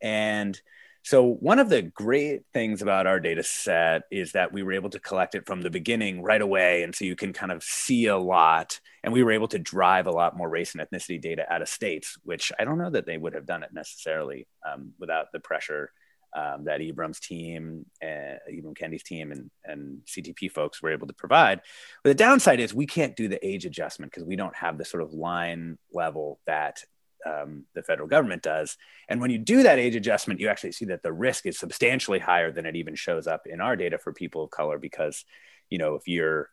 [0.00, 0.60] And
[1.06, 4.90] so one of the great things about our data set is that we were able
[4.90, 6.82] to collect it from the beginning right away.
[6.82, 8.80] And so you can kind of see a lot.
[9.04, 11.68] And we were able to drive a lot more race and ethnicity data out of
[11.68, 15.38] states, which I don't know that they would have done it necessarily um, without the
[15.38, 15.92] pressure
[16.34, 21.14] um, that Ibram's team, uh, Ibram Kendi's team, and, and CTP folks were able to
[21.14, 21.60] provide.
[22.02, 24.84] But the downside is we can't do the age adjustment because we don't have the
[24.84, 26.82] sort of line level that
[27.26, 28.76] um, the federal government does.
[29.08, 32.18] And when you do that age adjustment, you actually see that the risk is substantially
[32.18, 35.24] higher than it even shows up in our data for people of color because,
[35.70, 36.50] you know, if you're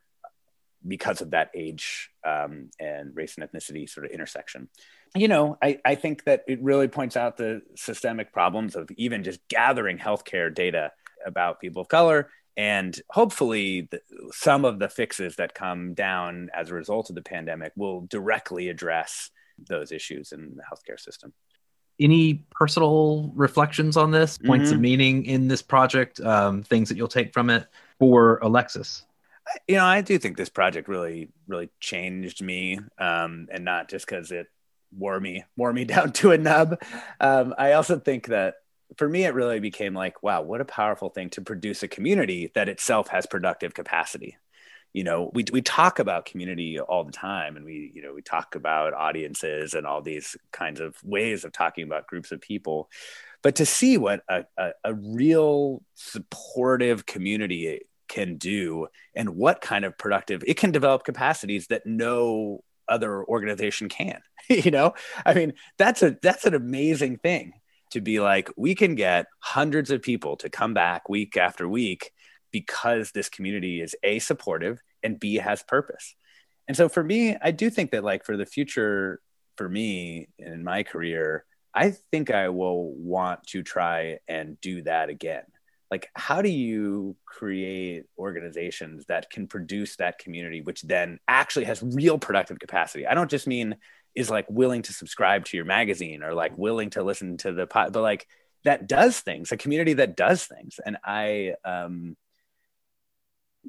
[0.86, 4.68] because of that age um, and race and ethnicity sort of intersection
[5.16, 9.24] you know, I, I think that it really points out the systemic problems of even
[9.24, 10.92] just gathering healthcare data
[11.26, 12.30] about people of color.
[12.58, 17.22] And hopefully, the, some of the fixes that come down as a result of the
[17.22, 19.30] pandemic will directly address
[19.68, 21.34] those issues in the healthcare system.
[22.00, 24.76] Any personal reflections on this, points mm-hmm.
[24.76, 27.68] of meaning in this project, um, things that you'll take from it
[28.00, 29.06] for Alexis?
[29.68, 34.06] You know, I do think this project really, really changed me, um, and not just
[34.08, 34.48] because it
[34.98, 36.82] wore me wore me down to a nub.
[37.20, 38.56] Um, I also think that
[38.98, 42.52] for me, it really became like, wow, what a powerful thing to produce a community
[42.54, 44.38] that itself has productive capacity.
[44.94, 48.22] You know we, we talk about community all the time and we you know we
[48.22, 52.90] talk about audiences and all these kinds of ways of talking about groups of people.
[53.42, 59.84] But to see what a, a, a real supportive community can do and what kind
[59.84, 64.94] of productive it can develop capacities that no other organization can you know?
[65.26, 67.54] I mean that's a that's an amazing thing
[67.92, 72.12] to be like we can get hundreds of people to come back week after week
[72.54, 76.16] because this community is a supportive and b has purpose.
[76.70, 79.20] And so for me i do think that like for the future
[79.58, 85.10] for me in my career i think i will want to try and do that
[85.10, 85.44] again.
[85.92, 91.84] Like how do you create organizations that can produce that community which then actually has
[91.84, 93.06] real productive capacity?
[93.06, 93.76] I don't just mean
[94.16, 97.68] is like willing to subscribe to your magazine or like willing to listen to the
[97.68, 98.28] pot but like
[98.64, 100.80] that does things a community that does things.
[100.86, 102.16] And i um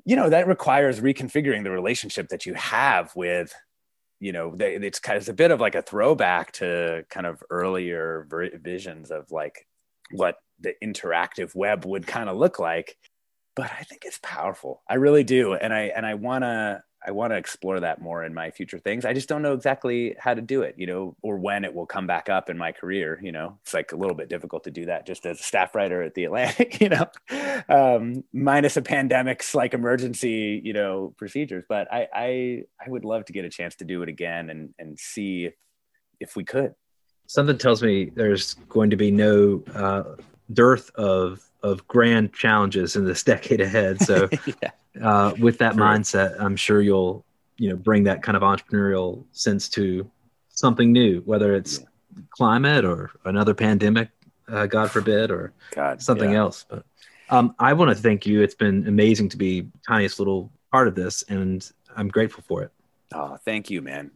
[0.04, 3.54] you know that requires reconfiguring the relationship that you have with
[4.20, 7.26] you know they, it's kind of it's a bit of like a throwback to kind
[7.26, 8.26] of earlier
[8.62, 9.66] visions of like
[10.10, 12.96] what the interactive web would kind of look like.
[13.56, 14.82] But i think it's powerful.
[14.88, 15.54] I really do.
[15.54, 18.78] And i and i want to i want to explore that more in my future
[18.78, 19.04] things.
[19.04, 21.86] I just don't know exactly how to do it you know or when it will
[21.86, 23.58] come back up in my career you know?
[23.62, 26.14] It's like a little bit difficult to do that just as a staff writer at
[26.14, 27.06] the atlantic you know?
[27.68, 33.24] Um, minus a pandemic's like emergency you know procedures but i i i would love
[33.26, 35.54] to get a chance to do it again and and see if
[36.20, 36.74] if we could.
[37.26, 40.02] Something tells me there's going to be no uh,
[40.52, 44.00] dearth of of grand challenges in this decade ahead.
[44.00, 44.28] So,
[44.62, 44.70] yeah.
[45.02, 45.82] uh, with that True.
[45.82, 47.24] mindset, I'm sure you'll
[47.56, 50.10] you know bring that kind of entrepreneurial sense to
[50.48, 52.22] something new, whether it's yeah.
[52.30, 54.08] climate or another pandemic,
[54.48, 56.38] uh, God forbid, or God, something yeah.
[56.38, 56.64] else.
[56.68, 56.84] But
[57.30, 58.42] um, I want to thank you.
[58.42, 62.70] It's been amazing to be tiniest little part of this, and I'm grateful for it.
[63.12, 64.10] Oh, thank you, man.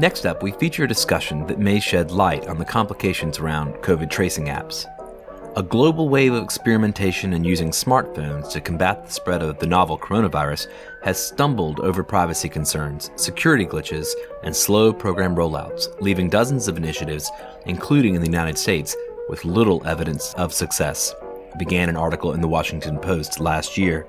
[0.00, 4.08] Next up, we feature a discussion that may shed light on the complications around COVID
[4.08, 4.86] tracing apps.
[5.56, 9.98] A global wave of experimentation in using smartphones to combat the spread of the novel
[9.98, 10.68] coronavirus
[11.02, 14.06] has stumbled over privacy concerns, security glitches,
[14.44, 17.28] and slow program rollouts, leaving dozens of initiatives,
[17.66, 18.94] including in the United States,
[19.28, 21.12] with little evidence of success,
[21.58, 24.06] began an article in the Washington Post last year.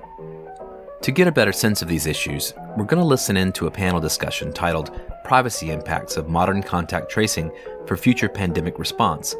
[1.02, 3.70] To get a better sense of these issues, we're going to listen in to a
[3.70, 7.50] panel discussion titled Privacy Impacts of Modern Contact Tracing
[7.86, 9.34] for Future Pandemic Response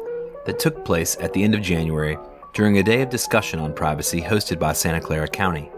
[0.45, 2.17] that took place at the end of January
[2.53, 5.71] during a day of discussion on privacy hosted by Santa Clara County.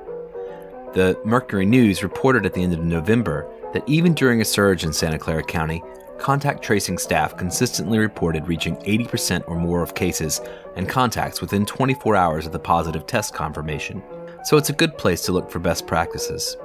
[0.93, 4.93] The Mercury News reported at the end of November that even during a surge in
[4.93, 5.83] Santa Clara County,
[6.17, 10.41] contact tracing staff consistently reported reaching 80% or more of cases
[10.75, 14.01] and contacts within 24 hours of the positive test confirmation
[14.43, 16.57] so it's a good place to look for best practices.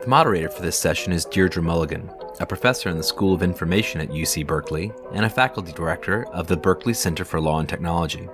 [0.00, 4.00] The moderator for this session is Deirdre Mulligan, a professor in the School of Information
[4.00, 8.28] at UC Berkeley and a faculty director of the Berkeley Center for Law and Technology.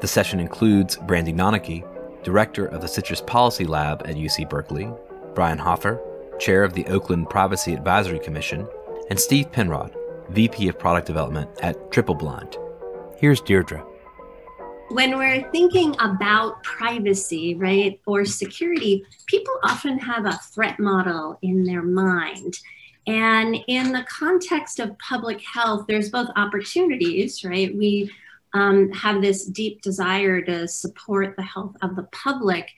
[0.00, 1.84] The session includes Brandie Nonnecke,
[2.22, 4.88] director of the CITRIS Policy Lab at UC Berkeley,
[5.34, 6.00] Brian Hofer,
[6.38, 8.68] chair of the Oakland Privacy Advisory Commission,
[9.10, 9.96] and Steve Penrod,
[10.28, 12.56] VP of Product Development at TripleBlind.
[13.18, 13.84] Here's Deirdre.
[14.88, 21.64] When we're thinking about privacy, right, or security, people often have a threat model in
[21.64, 22.54] their mind.
[23.06, 27.76] And in the context of public health, there's both opportunities, right?
[27.76, 28.10] We
[28.52, 32.70] um, have this deep desire to support the health of the public.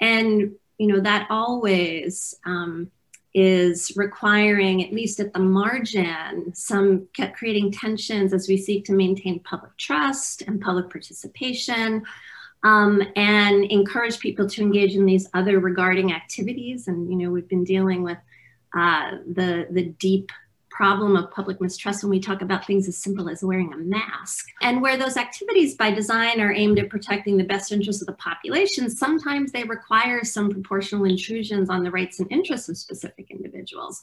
[0.00, 2.90] And, you know, that always um,
[3.34, 9.40] is requiring, at least at the margin, some creating tensions as we seek to maintain
[9.40, 12.02] public trust and public participation.
[12.64, 16.86] Um, and encourage people to engage in these other regarding activities.
[16.86, 18.18] And you know, we've been dealing with
[18.72, 20.30] uh, the the deep
[20.82, 24.48] problem of public mistrust when we talk about things as simple as wearing a mask.
[24.62, 28.14] And where those activities by design are aimed at protecting the best interests of the
[28.14, 34.02] population, sometimes they require some proportional intrusions on the rights and interests of specific individuals.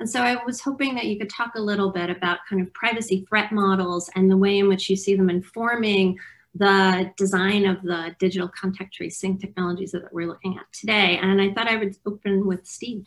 [0.00, 2.74] And so I was hoping that you could talk a little bit about kind of
[2.74, 6.18] privacy threat models and the way in which you see them informing
[6.54, 11.18] the design of the digital contact tracing technologies that we're looking at today.
[11.22, 13.06] And I thought I would open with Steve.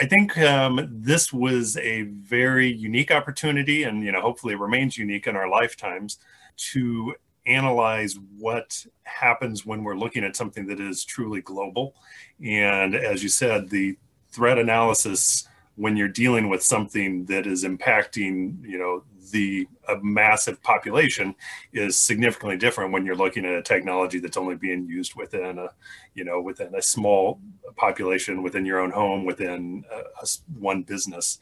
[0.00, 4.98] I think um, this was a very unique opportunity, and you know, hopefully, it remains
[4.98, 6.18] unique in our lifetimes
[6.72, 7.14] to
[7.46, 11.94] analyze what happens when we're looking at something that is truly global.
[12.44, 13.96] And as you said, the
[14.32, 20.62] threat analysis when you're dealing with something that is impacting, you know, the a massive
[20.62, 21.34] population
[21.72, 25.68] is significantly different when you're looking at a technology that's only being used within a,
[26.14, 27.40] you know, within a small
[27.76, 30.26] population, within your own home, within a, a
[30.58, 31.38] one business,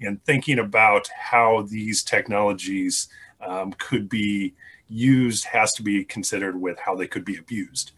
[0.00, 3.08] and thinking about how these technologies
[3.40, 4.54] um, could be
[4.88, 7.92] used has to be considered with how they could be abused.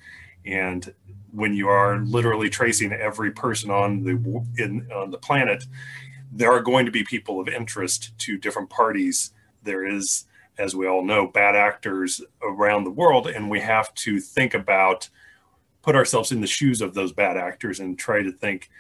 [0.45, 0.93] And
[1.33, 5.65] when you are literally tracing every person on the in on the planet,
[6.33, 9.33] there are going to be people of interest to different parties.
[9.63, 10.27] There is,
[10.59, 15.09] as we all know, bad actors around the world, and we have to think about
[15.83, 18.71] put ourselves in the shoes of those bad actors and try to think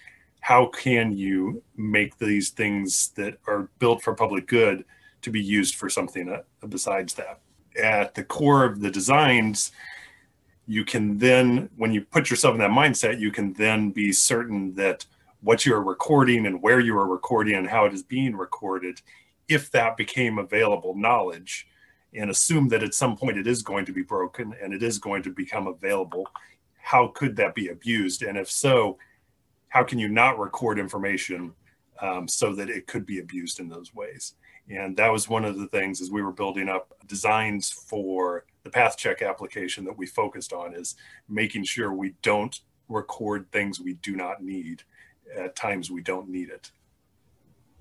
[0.40, 4.84] how can you make these things that are built for public good
[5.22, 7.40] to be used for something uh, besides that
[7.80, 9.72] at the core of the designs
[10.70, 14.74] you can then when you put yourself in that mindset you can then be certain
[14.74, 15.04] that
[15.40, 19.00] what you're recording and where you are recording and how it is being recorded
[19.48, 21.66] if that became available knowledge
[22.14, 24.98] and assume that at some point it is going to be broken and it is
[24.98, 26.26] going to become available
[26.90, 28.22] how could that be abused?
[28.22, 28.98] And if so
[29.68, 31.52] how can you not record information
[32.00, 34.34] um, so that it could be abused in those ways?
[34.68, 38.70] And that was one of the things as we were building up designs for the
[38.70, 40.96] path check application that we focused on is
[41.28, 44.82] making sure we don't record things we do not need
[45.36, 46.70] at times we don't need it.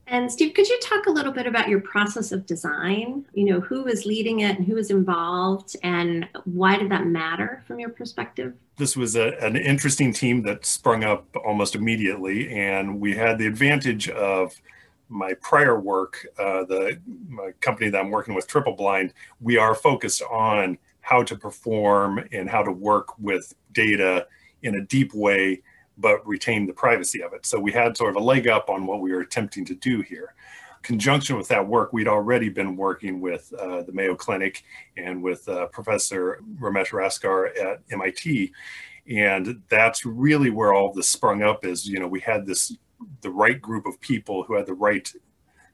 [0.09, 3.25] And Steve, could you talk a little bit about your process of design?
[3.33, 7.63] You know, who was leading it and who was involved and why did that matter
[7.67, 8.55] from your perspective?
[8.77, 13.45] This was a, an interesting team that sprung up almost immediately and we had the
[13.45, 14.59] advantage of
[15.09, 16.99] my prior work, uh, the
[17.61, 22.61] company that I'm working with, TripleBlind, we are focused on how to perform and how
[22.61, 24.27] to work with data
[24.61, 25.61] in a deep way,
[25.97, 27.45] but retain the privacy of it.
[27.45, 30.01] So we had sort of a leg up on what we were attempting to do
[30.01, 30.35] here.
[30.81, 34.63] Conjunction with that work, we'd already been working with uh, the Mayo Clinic
[34.95, 38.53] and with uh, Professor Ramesh Raskar at MIT.
[39.09, 42.77] And that's really where all this sprung up is, you know, we had this
[43.21, 45.11] the right group of people who had the right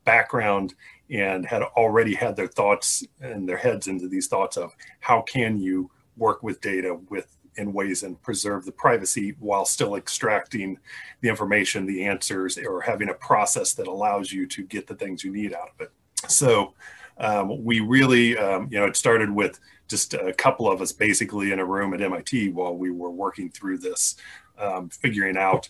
[0.04, 0.76] background
[1.10, 5.60] and had already had their thoughts and their heads into these thoughts of how can
[5.60, 10.78] you work with data with in ways and preserve the privacy while still extracting
[11.22, 15.24] the information the answers or having a process that allows you to get the things
[15.24, 15.92] you need out of it.
[16.30, 16.74] So
[17.18, 21.52] um, we really um, you know it started with just a couple of us basically
[21.52, 24.16] in a room at mit while we were working through this
[24.58, 25.70] um, figuring out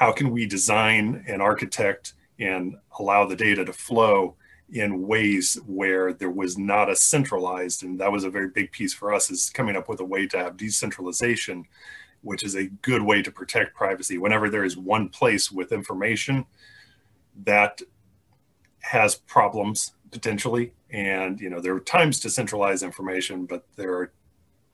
[0.00, 4.34] how can we design and architect and allow the data to flow
[4.72, 8.94] in ways where there was not a centralized and that was a very big piece
[8.94, 11.66] for us is coming up with a way to have decentralization
[12.22, 14.18] which is a good way to protect privacy.
[14.18, 16.46] Whenever there is one place with information
[17.44, 17.80] that
[18.80, 24.12] has problems potentially and you know there are times to centralize information but there are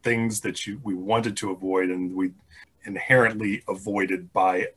[0.04, 2.30] things that you we wanted to avoid and we
[2.84, 4.68] inherently avoided by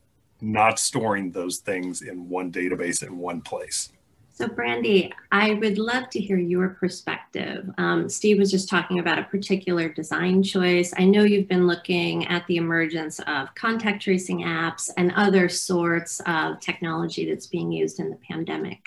[0.42, 3.92] not storing those things in one database in one place.
[4.40, 7.70] So, Brandie, I would love to hear your perspective.
[7.78, 10.94] Um, Steve was just talking about a particular design choice.
[10.98, 16.22] I know you've been looking at the emergence of contact tracing apps and other sorts
[16.26, 18.80] of technology that's being used in the pandemic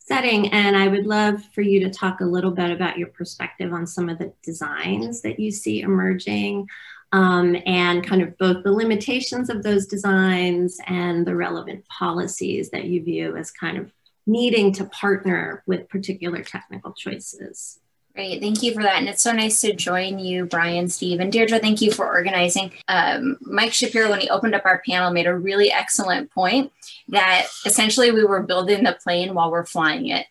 [0.00, 0.52] setting.
[0.52, 3.86] And I would love for you to talk a little bit about your perspective on
[3.86, 6.66] some of the designs that you see emerging
[7.12, 12.84] um, and kind of both the limitations of those designs and the relevant policies that
[12.84, 13.92] you view as kind of
[14.26, 17.80] needing to partner with particular technical choices.
[18.14, 18.98] Great, thank you for that.
[18.98, 21.60] And it's so nice to join you, Brian, Steve, and Deirdre.
[21.60, 22.72] Thank you for organizing.
[22.88, 26.72] Um, Mike Shapiro, when he opened up our panel, made a really excellent point
[27.08, 30.26] that essentially we were building the plane while we're flying it.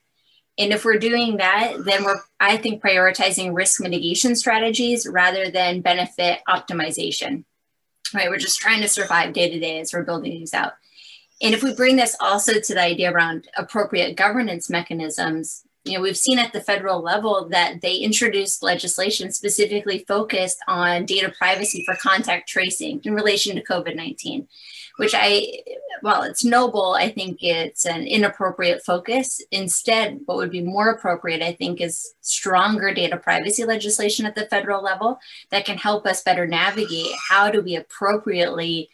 [0.59, 5.79] And if we're doing that, then we're, I think, prioritizing risk mitigation strategies rather than
[5.79, 7.45] benefit optimization.
[8.13, 8.29] Right?
[8.29, 10.73] We're just trying to survive day to day as we're building these out.
[11.41, 16.01] And if we bring this also to the idea around appropriate governance mechanisms, you know,
[16.01, 21.83] we've seen at the federal level that they introduced legislation specifically focused on data privacy
[21.85, 24.47] for contact tracing in relation to COVID 19
[24.99, 25.47] which I,
[26.01, 26.93] while it's noble.
[26.93, 29.41] I think it's an inappropriate focus.
[29.49, 34.47] Instead, what would be more appropriate, I think, is stronger data privacy legislation at the
[34.47, 35.17] federal level
[35.51, 38.89] that can help us better navigate how do we appropriately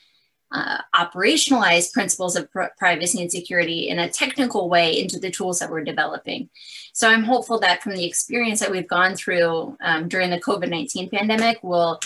[0.52, 5.60] uh, operationalize principles of pr- privacy and security in a technical way into the tools
[5.60, 6.50] that we're developing.
[6.94, 10.70] So I'm hopeful that from the experience that we've gone through um, during the COVID
[10.70, 12.00] 19 pandemic, we'll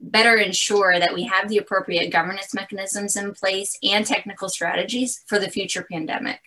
[0.00, 5.38] better ensure that we have the appropriate governance mechanisms in place and technical strategies for
[5.38, 6.40] the future pandemic.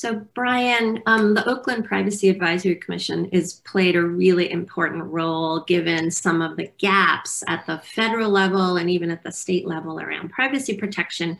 [0.00, 6.10] So, Brian, um, the Oakland Privacy Advisory Commission has played a really important role given
[6.10, 10.30] some of the gaps at the federal level and even at the state level around
[10.30, 11.38] privacy protection.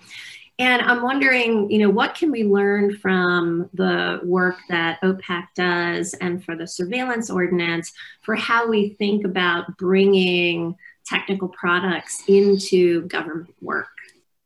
[0.58, 6.12] And I'm wondering, you know, what can we learn from the work that OPAC does
[6.20, 13.54] and for the surveillance ordinance for how we think about bringing technical products into government
[13.62, 13.88] work?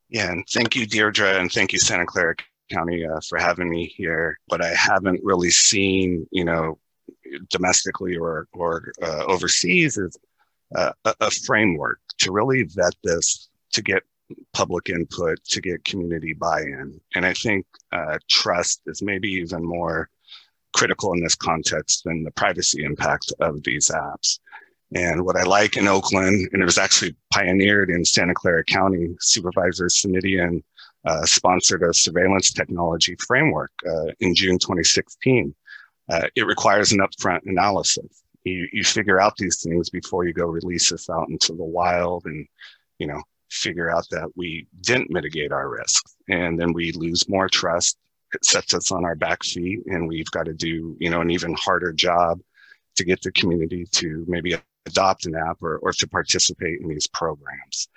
[0.08, 2.36] Yeah, and thank you, Deirdre, and thank you, Santa Clara
[2.70, 4.38] County, uh, for having me here.
[4.48, 6.78] But I haven't really seen, you know,
[7.50, 10.16] domestically or or uh, overseas is
[10.76, 14.02] uh, a, a framework to really vet this to get
[14.52, 20.08] public input to get community buy-in and i think uh, trust is maybe even more
[20.72, 24.38] critical in this context than the privacy impact of these apps
[24.94, 29.14] and what i like in oakland and it was actually pioneered in santa clara county
[29.20, 30.62] supervisor Simitian
[31.04, 35.54] uh, sponsored a surveillance technology framework uh, in june 2016
[36.08, 38.22] uh, it requires an upfront analysis.
[38.44, 42.26] You, you figure out these things before you go release this out into the wild
[42.26, 42.46] and
[42.98, 46.16] you know figure out that we didn't mitigate our risks.
[46.28, 47.98] And then we lose more trust.
[48.34, 51.30] It sets us on our back feet and we've got to do you know an
[51.30, 52.40] even harder job
[52.96, 57.06] to get the community to maybe adopt an app or, or to participate in these
[57.06, 57.88] programs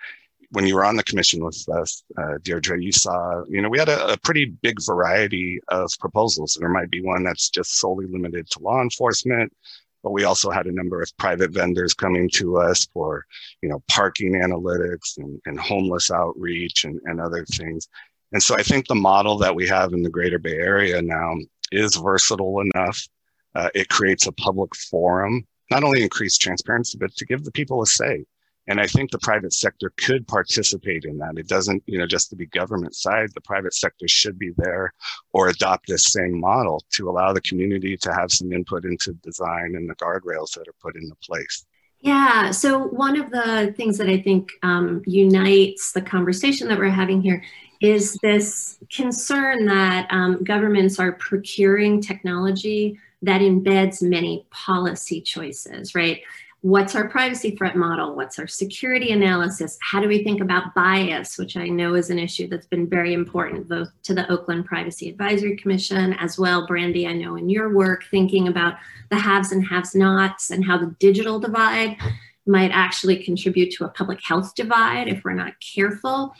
[0.51, 3.79] when you were on the commission with us, uh, Deirdre, you saw, you know, we
[3.79, 6.57] had a, a, pretty big variety of proposals.
[6.57, 9.51] There might be one that's just solely limited to law enforcement
[10.07, 13.25] but we also had a number of private vendors coming to us for,
[13.61, 17.89] you know, parking analytics and, and homeless outreach and, and other things.
[18.31, 21.35] And so I think the model that we have in the greater Bay Area now
[21.73, 23.05] is versatile enough.
[23.53, 27.81] Uh, it creates a public forum, not only increase transparency, but to give the people
[27.81, 28.23] a say.
[28.67, 31.37] And I think the private sector could participate in that.
[31.37, 34.93] It doesn't, you know, just to be government side, the private sector should be there
[35.31, 39.75] or adopt this same model to allow the community to have some input into design
[39.75, 41.65] and the guardrails that are put into place.
[41.99, 42.51] Yeah.
[42.51, 47.21] So, one of the things that I think um, unites the conversation that we're having
[47.21, 47.43] here
[47.81, 56.21] is this concern that um, governments are procuring technology that embeds many policy choices, right?
[56.61, 58.15] What's our privacy threat model?
[58.15, 59.77] What's our security analysis?
[59.79, 63.13] How do we think about bias, which I know is an issue that's been very
[63.13, 67.75] important both to the Oakland Privacy Advisory Commission as well, Brandie, I know in your
[67.75, 68.75] work, thinking about
[69.11, 71.95] the haves and haves nots and how the digital divide
[72.47, 76.33] might actually contribute to a public health divide if we're not careful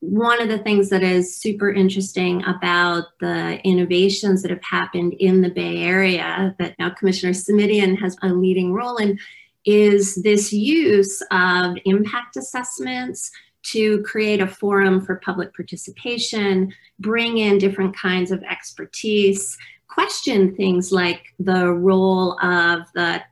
[0.00, 5.42] one of the things that is super interesting about the innovations that have happened in
[5.42, 9.18] the Bay Area that now Commissioner Simitian has a leading role in
[9.64, 13.30] is this use of impact assessments
[13.62, 19.58] to create a forum for public participation, bring in different kinds of expertise,
[19.88, 23.22] question things like the role of the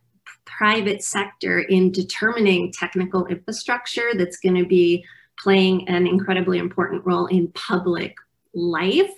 [0.44, 5.04] private sector in determining technical infrastructure that's going to be
[5.38, 8.16] playing an incredibly important role in public
[8.54, 9.10] life.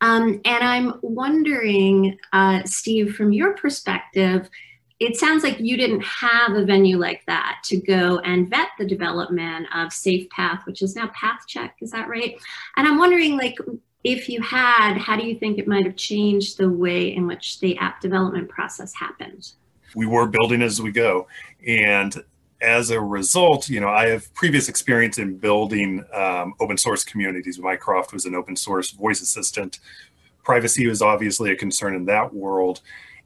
[0.00, 4.48] Um, and I'm wondering, uh, Steve, from your perspective,
[5.00, 8.84] it sounds like you didn't have a venue like that to go and vet the
[8.84, 11.70] development of SafePath, which is now PathCheck.
[11.80, 12.38] Is that right?
[12.76, 13.56] And I'm wondering, like,
[14.04, 17.60] if you had, how do you think it might have changed the way in which
[17.60, 19.52] the app development process happened?
[19.94, 21.26] We were building as we go,
[21.66, 22.22] and
[22.60, 27.58] as a result, you know, I have previous experience in building um, open source communities.
[27.58, 29.80] Mycroft was an open source voice assistant.
[30.44, 32.82] Privacy was obviously a concern in that world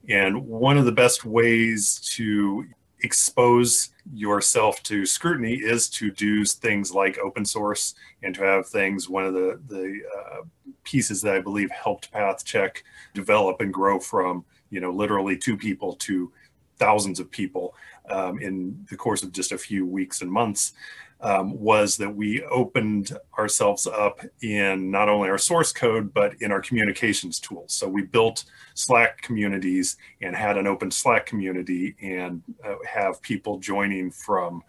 [0.09, 2.67] and one of the best ways to
[3.01, 9.09] expose yourself to scrutiny is to do things like open source and to have things
[9.09, 10.43] one of the the uh,
[10.85, 12.79] pieces that i believe helped pathcheck
[13.13, 16.33] develop and grow from you know literally two people to
[16.79, 17.75] thousands of people
[18.11, 20.73] um, in the course of just a few weeks and months
[21.21, 26.53] um, was that we opened ourselves up in not only our source code, but in
[26.53, 27.73] our communications tools.
[27.73, 28.45] So we built
[28.75, 34.63] Slack communities and had an open Slack community and uh, have people joining from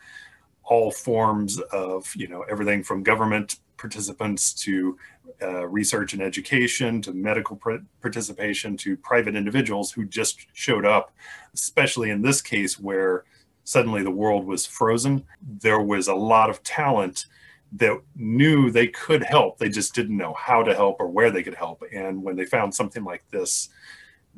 [0.63, 4.97] all forms of, you know, everything from government participants to
[5.43, 11.13] uh, research and education to medical pr- participation to private individuals who just showed up,
[11.53, 13.25] especially in this case where
[13.63, 15.23] suddenly the world was frozen.
[15.61, 17.27] There was a lot of talent
[17.73, 19.59] that knew they could help.
[19.59, 21.83] They just didn't know how to help or where they could help.
[21.93, 23.69] And when they found something like this,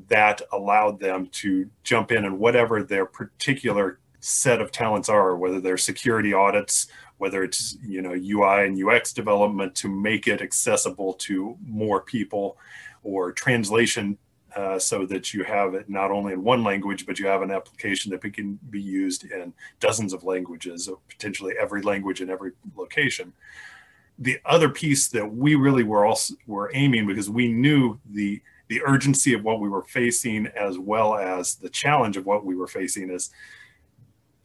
[0.09, 5.61] that allowed them to jump in and whatever their particular set of talents are, whether
[5.61, 6.88] they're security audits,
[7.18, 12.57] whether it's you know UI and UX development to make it accessible to more people,
[13.03, 14.18] or translation
[14.55, 17.51] uh, so that you have it not only in one language, but you have an
[17.51, 23.34] application that can be used in dozens of languages, potentially every language in every location.
[24.20, 28.82] The other piece that we really were also were aiming because we knew the the
[28.86, 32.68] urgency of what we were facing as well as the challenge of what we were
[32.68, 33.30] facing is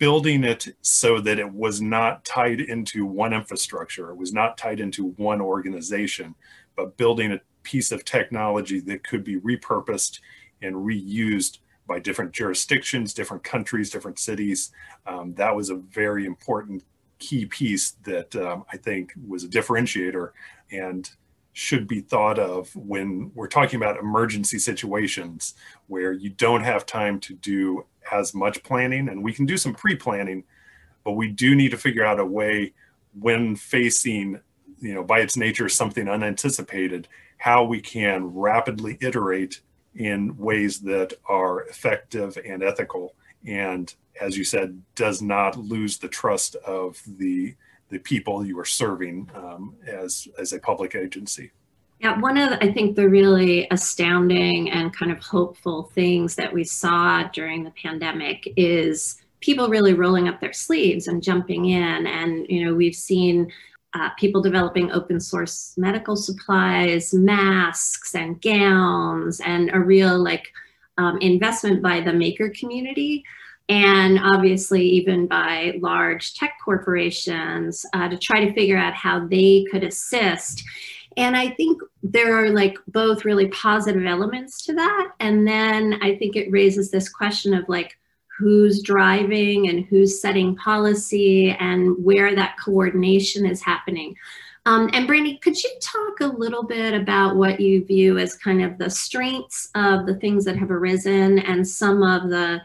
[0.02, 4.80] building it so that it was not tied into one infrastructure it was not tied
[4.80, 6.34] into one organization
[6.74, 10.18] but building a piece of technology that could be repurposed
[10.60, 14.72] and reused by different jurisdictions different countries different cities.
[15.06, 16.82] Um, that was a very important
[17.20, 20.30] key piece that um, i think was a differentiator
[20.72, 21.10] and
[21.52, 25.54] should be thought of when we're talking about emergency situations
[25.86, 29.74] where you don't have time to do as much planning and we can do some
[29.74, 30.44] pre-planning
[31.04, 32.72] but we do need to figure out a way
[33.18, 34.40] when facing
[34.80, 39.60] you know by its nature something unanticipated how we can rapidly iterate
[39.94, 43.14] in ways that are effective and ethical
[43.46, 47.54] and as you said does not lose the trust of the
[47.92, 51.52] the people you are serving um, as as a public agency.
[52.02, 56.64] Yeah, one of I think the really astounding and kind of hopeful things that we
[56.64, 62.08] saw during the pandemic is people really rolling up their sleeves and jumping in.
[62.08, 63.52] And you know, we've seen
[63.94, 70.52] uh, people developing open source medical supplies, masks, and gowns, and a real like
[70.98, 73.22] um, investment by the maker community
[73.68, 79.64] and obviously even by large tech corporations uh, to try to figure out how they
[79.70, 80.64] could assist.
[81.16, 85.12] And I think there are like both really positive elements to that.
[85.20, 87.96] And then I think it raises this question of like,
[88.38, 94.16] who's driving and who's setting policy and where that coordination is happening.
[94.64, 98.62] Um, and Brandie, could you talk a little bit about what you view as kind
[98.62, 102.60] of the strengths of the things that have arisen and some of the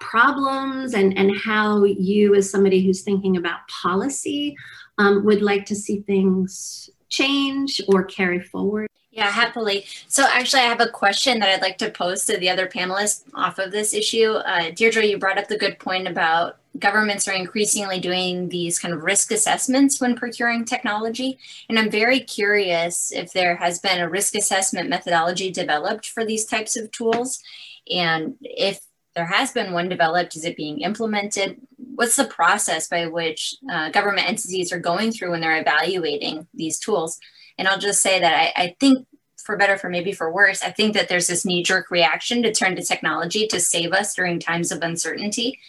[0.00, 4.56] problems and, and how you, as somebody who's thinking about policy,
[4.98, 8.88] um, would like to see things change or carry forward?
[9.10, 9.86] Yeah, happily.
[10.08, 13.22] So, actually, I have a question that I'd like to pose to the other panelists
[13.32, 14.32] off of this issue.
[14.32, 18.92] Uh, Deirdre, you brought up the good point about governments are increasingly doing these kind
[18.92, 21.38] of risk assessments when procuring technology.
[21.68, 26.44] And I'm very curious if there has been a risk assessment methodology developed for these
[26.44, 27.40] types of tools.
[27.88, 28.80] And if
[29.14, 30.36] there has been one developed.
[30.36, 31.60] Is it being implemented?
[31.76, 36.78] What's the process by which uh, government entities are going through when they're evaluating these
[36.78, 37.18] tools?
[37.56, 39.06] And I'll just say that I, I think,
[39.36, 42.52] for better, for maybe for worse, I think that there's this knee jerk reaction to
[42.52, 45.60] turn to technology to save us during times of uncertainty.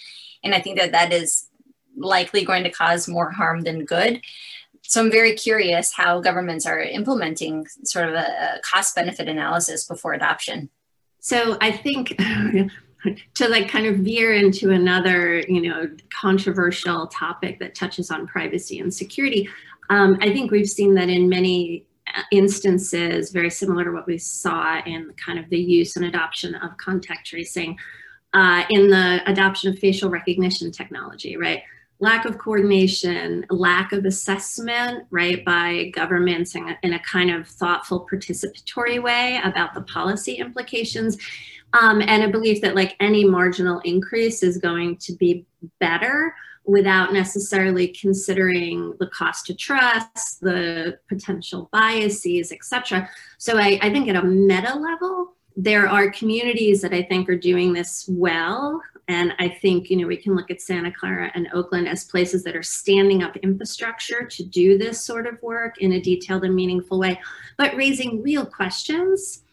[0.44, 1.48] And I think that that is
[1.96, 4.22] likely going to cause more harm than good.
[4.82, 9.86] So I'm very curious how governments are implementing sort of a, a cost benefit analysis
[9.86, 10.70] before adoption.
[11.20, 12.16] So I think
[13.36, 18.80] to like kind of veer into another, you know, controversial topic that touches on privacy
[18.80, 19.50] and security,
[19.90, 21.86] um, I think we've seen that in many
[22.16, 26.56] uh, instances, very similar to what we saw in kind of the use and adoption
[26.56, 27.78] of contact tracing,
[28.34, 31.64] uh, in the adoption of facial recognition technology, right?
[32.00, 37.48] Lack of coordination, lack of assessment, right, by governments in a, in a kind of
[37.48, 41.18] thoughtful, participatory way about the policy implications
[41.80, 45.46] um, and a belief that like any marginal increase is going to be
[45.80, 46.34] better
[46.66, 53.08] without necessarily considering the cost to trust, the potential biases, etc.
[53.38, 57.38] So I, I think at a meta level, there are communities that I think are
[57.38, 58.82] doing this well.
[59.08, 62.44] And I think, you know, we can look at Santa Clara and Oakland as places
[62.44, 66.56] that are standing up infrastructure to do this sort of work in a detailed and
[66.56, 67.20] meaningful way,
[67.58, 69.44] but raising real questions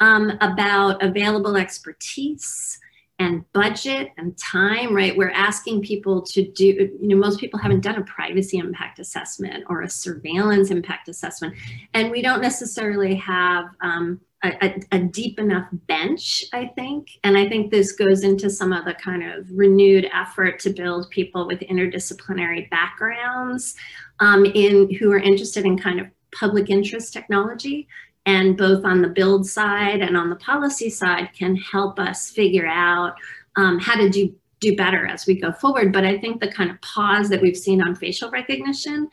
[0.00, 2.78] um, about available expertise
[3.18, 5.16] and budget and time, right?
[5.16, 6.64] We're asking people to do,
[7.00, 11.54] you know, most people haven't done a privacy impact assessment or a surveillance impact assessment.
[11.94, 17.08] And we don't necessarily have um, a, a, a, deep enough bench, I think.
[17.24, 21.08] And I think this goes into some of the kind of renewed effort to build
[21.08, 23.76] people with interdisciplinary backgrounds
[24.20, 27.88] um, in who are interested in kind of public interest technology
[28.26, 32.66] and both on the build side and on the policy side can help us figure
[32.66, 33.14] out
[33.56, 35.92] um, how to do do better as we go forward.
[35.92, 39.08] But I think the kind of pause that we've seen on facial recognition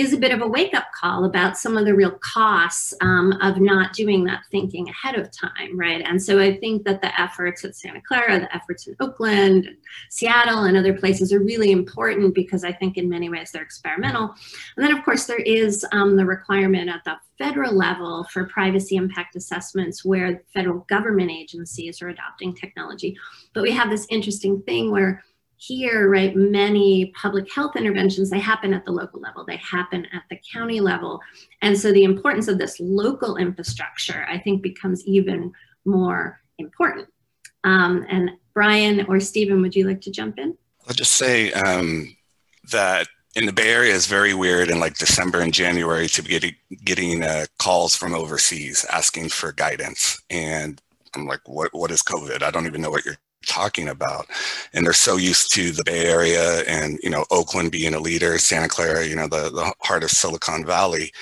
[0.00, 3.32] is a bit of a wake up call about some of the real costs um,
[3.40, 6.02] of not doing that thinking ahead of time, right?
[6.04, 9.68] And so I think that the efforts at Santa Clara, the efforts in Oakland,
[10.10, 14.34] Seattle, and other places are really important because I think in many ways they're experimental.
[14.76, 18.96] And then, of course, there is um, the requirement at the federal level for privacy
[18.96, 23.16] impact assessments where federal government agencies are adopting technology.
[23.54, 25.22] But we have this interesting thing where
[25.58, 30.22] here, right, many public health interventions, they happen at the local level, they happen at
[30.30, 31.20] the county level.
[31.62, 35.52] And so the importance of this local infrastructure, I think, becomes even
[35.84, 37.08] more important.
[37.64, 40.56] Um, and Brian or Stephen, would you like to jump in?
[40.86, 42.16] I'll just say um,
[42.70, 46.30] that in the Bay Area is very weird in like December and January to be
[46.30, 46.54] getting,
[46.84, 50.20] getting uh, calls from overseas asking for guidance.
[50.30, 50.80] And
[51.14, 52.42] I'm like, what, what is COVID?
[52.42, 54.26] I don't even know what you're talking about
[54.72, 58.36] and they're so used to the bay area and you know oakland being a leader
[58.38, 61.12] santa clara you know the, the heart of silicon valley.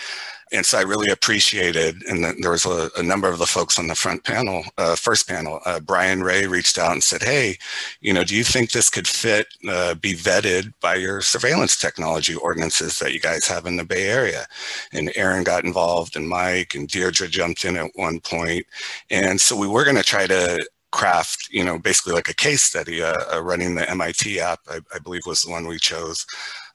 [0.52, 3.88] And so i really appreciated and there was a, a, number of the folks on
[3.88, 7.58] the front panel uh, first panel uh, brian ray reached out and said hey
[8.00, 12.36] you know do you think this could fit uh, be vetted by your surveillance technology
[12.36, 14.46] ordinances that you guys have in the bay area?
[14.92, 18.66] And aaron got involved and mike and deirdre jumped in at one point.
[19.10, 20.64] And so we were going to try to
[20.97, 24.80] craft, you know, basically like a case study, uh, uh, running the MIT app, I,
[24.94, 26.24] I, believe was the one we chose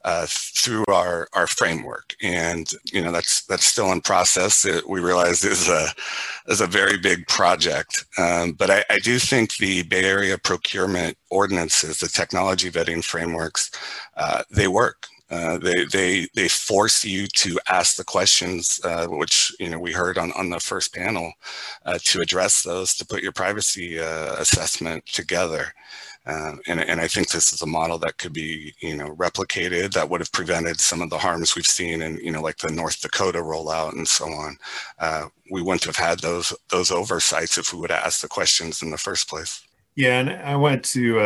[0.04, 2.14] uh, through our, our framework.
[2.22, 4.64] And, you know, that's, that's still in process.
[4.64, 5.88] It, we realize is a,
[6.46, 8.04] is a very big project.
[8.16, 13.72] Um, but I, I do think the Bay Area procurement ordinances, the technology vetting frameworks,
[14.16, 15.08] uh, they work.
[15.32, 19.92] Uh, they they they force you to ask the questions, uh, which you know we
[19.92, 21.32] heard on on the first panel,
[21.86, 25.72] uh, to address those, to put your privacy uh, assessment together.
[26.26, 29.92] Um, and, and I think this is a model that could be, you know, replicated
[29.94, 32.70] that would have prevented some of the harms we've seen in, you know, like the
[32.70, 34.56] North Dakota rollout and so on.
[35.00, 38.82] Uh, we wouldn't have had those those oversights if we would have asked the questions
[38.82, 39.64] in the first place.
[39.94, 41.22] Yeah, and I want to uh,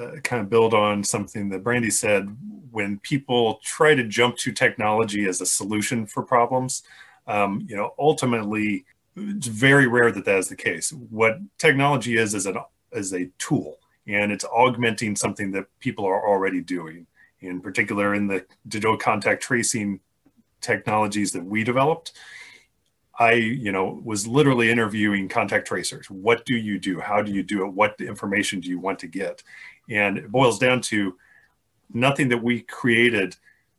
[0.00, 2.34] uh, kind of build on something that Brandie said.
[2.70, 6.82] When people try to jump to technology as a solution for problems,
[7.26, 8.84] um, you know, ultimately,
[9.16, 10.92] it's very rare that that is the case.
[10.92, 12.58] What technology is is an
[12.92, 17.06] is a tool, and it's augmenting something that people are already doing.
[17.40, 20.00] In particular, in the digital contact tracing
[20.60, 22.12] technologies that we developed,
[23.18, 26.10] I, you know, was literally interviewing contact tracers.
[26.10, 27.00] What do you do?
[27.00, 27.72] How do you do it?
[27.72, 29.42] What information do you want to get?
[29.88, 31.16] And it boils down to
[31.92, 33.36] nothing that we created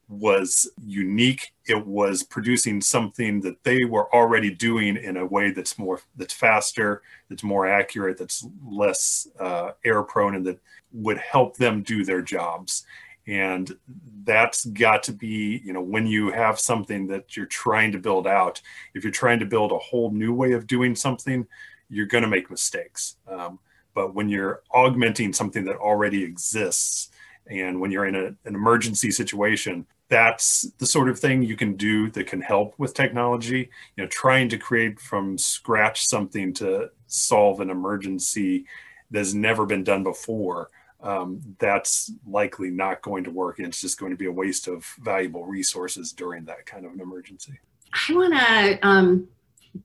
[0.09, 1.53] was unique.
[1.67, 6.33] It was producing something that they were already doing in a way that's more, that's
[6.33, 10.59] faster, that's more accurate, that's less uh, error prone, and that
[10.93, 12.85] would help them do their jobs
[13.27, 13.77] and
[14.23, 18.25] that's got to be you know when you have something that you're trying to build
[18.25, 18.61] out
[18.93, 21.45] if you're trying to build a whole new way of doing something
[21.89, 23.15] you're going to make mistakes.
[23.27, 23.59] Um,
[23.93, 27.09] but when you're augmenting something that already exists
[27.49, 31.75] and when you're in a, an emergency situation that's the sort of thing you can
[31.75, 33.69] do that can help with technology.
[33.95, 38.65] You know trying to create from scratch something to solve an emergency
[39.11, 40.69] that's never been done before
[41.01, 43.59] um, that's likely not going to work.
[43.59, 46.93] And it's just going to be a waste of valuable resources during that kind of
[46.93, 47.59] an emergency.
[48.09, 49.27] I want to um,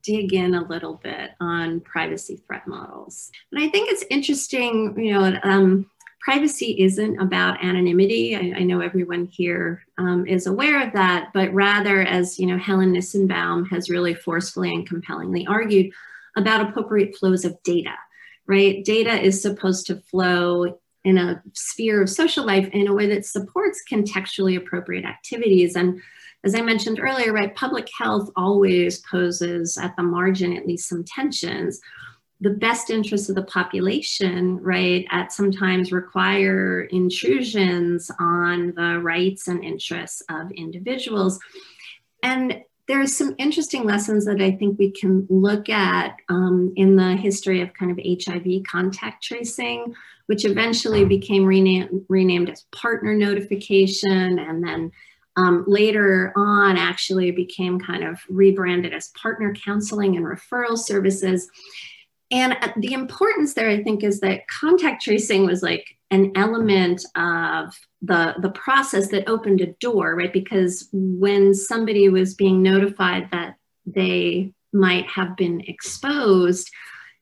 [0.03, 3.31] dig in a little bit on privacy threat models.
[3.53, 5.91] And I think it's interesting, you know, um,
[6.21, 8.37] privacy isn't about anonymity.
[8.37, 12.59] I, I know everyone here um, is aware of that, but rather, as you know,
[12.59, 15.93] Helen Nissenbaum has really forcefully and compellingly argued
[16.37, 17.95] about appropriate flows of data.
[18.45, 23.07] Right, data is supposed to flow in a sphere of social life in a way
[23.09, 25.75] that supports contextually appropriate activities.
[25.77, 26.01] And
[26.45, 31.05] as I mentioned earlier, right, public health always poses at the margin at least some
[31.05, 31.81] tensions.
[32.41, 39.63] The best interests of the population, right, at sometimes require intrusions on the rights and
[39.63, 41.39] interests of individuals.
[42.25, 47.17] And there's some interesting lessons that I think we can look at um, in the
[47.17, 49.95] history of kind of HIV contact tracing,
[50.27, 54.91] which eventually became renamed, renamed as partner notification and then
[55.37, 61.49] um, later on actually became kind of rebranded as partner counseling and referral services.
[62.31, 67.05] And uh, the importance there, I think, is that contact tracing was like an element
[67.15, 70.33] of the, the process that opened a door, right?
[70.33, 76.71] Because when somebody was being notified that they might have been exposed,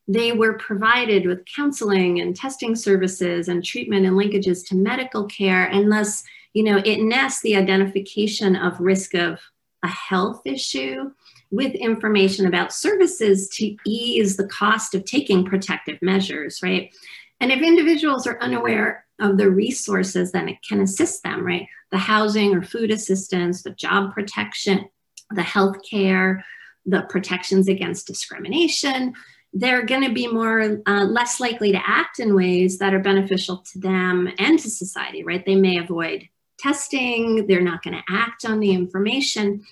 [0.09, 5.67] they were provided with counseling and testing services and treatment and linkages to medical care
[5.67, 9.41] and thus you know, it nests the identification of risk of
[9.83, 11.11] a health issue
[11.51, 16.95] with information about services to ease the cost of taking protective measures, right?
[17.41, 21.67] And if individuals are unaware of the resources, then it can assist them, right?
[21.91, 24.89] The housing or food assistance, the job protection,
[25.31, 26.45] the health care,
[26.87, 29.15] the protections against discrimination,
[29.53, 33.59] they're going to be more uh, less likely to act in ways that are beneficial
[33.73, 35.45] to them and to society right?
[35.45, 37.47] They may avoid testing.
[37.47, 39.65] They're not going to act on the information.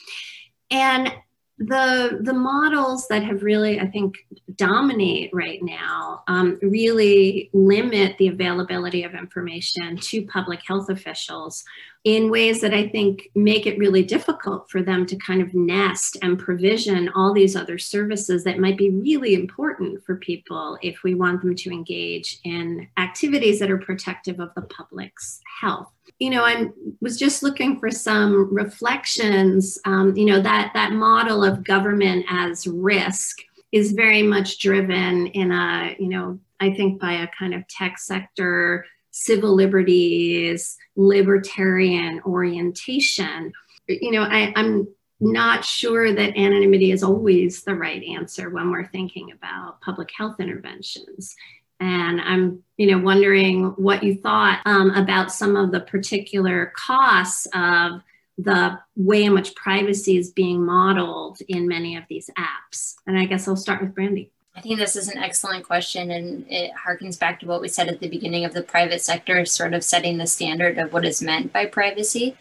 [0.70, 1.12] And
[1.59, 4.14] the the models that have really i think
[4.54, 11.64] dominate right now um, really limit the availability of information to public health officials
[12.04, 16.16] in ways that i think make it really difficult for them to kind of nest
[16.22, 21.12] and provision all these other services that might be really important for people if we
[21.12, 26.44] want them to engage in activities that are protective of the public's health you know,
[26.44, 26.68] I
[27.00, 29.78] was just looking for some reflections.
[29.84, 33.38] Um, you know, that that model of government as risk
[33.70, 37.98] is very much driven in a, you know, I think by a kind of tech
[37.98, 43.52] sector, civil liberties, libertarian orientation.
[43.86, 44.88] You know, I, I'm
[45.20, 50.36] not sure that anonymity is always the right answer when we're thinking about public health
[50.38, 51.34] interventions.
[51.81, 57.47] And I'm, you know, wondering what you thought um, about some of the particular costs
[57.55, 58.03] of
[58.37, 62.95] the way in which privacy is being modeled in many of these apps.
[63.07, 64.31] And I guess I'll start with Brandie.
[64.57, 67.87] I think this is an excellent question, and it harkens back to what we said
[67.87, 71.22] at the beginning of the private sector, sort of setting the standard of what is
[71.22, 72.37] meant by privacy.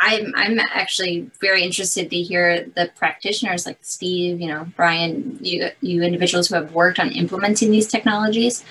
[0.00, 5.70] I'm I'm actually very interested to hear the practitioners like Steve, you know, Brian, you
[5.80, 8.64] you individuals who have worked on implementing these technologies.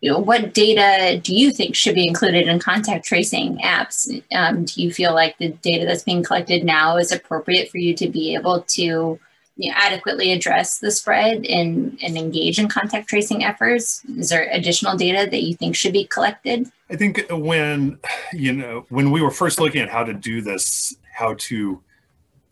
[0.00, 4.22] You know, what data do you think should be included in contact tracing apps?
[4.34, 7.94] Um, do you feel like the data that's being collected now is appropriate for you
[7.94, 9.18] to be able to
[9.56, 14.04] you know, adequately address the spread and, and engage in contact tracing efforts?
[14.16, 16.70] Is there additional data that you think should be collected?
[16.90, 17.98] I think when
[18.32, 21.80] you know when we were first looking at how to do this, how to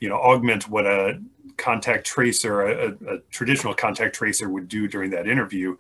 [0.00, 1.20] you know augment what a
[1.56, 5.76] contact tracer, a, a traditional contact tracer would do during that interview,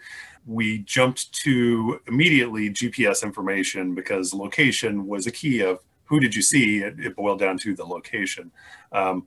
[0.46, 6.42] we jumped to immediately GPS information because location was a key of who did you
[6.42, 6.78] see.
[6.78, 8.50] It, it boiled down to the location.
[8.92, 9.26] Um,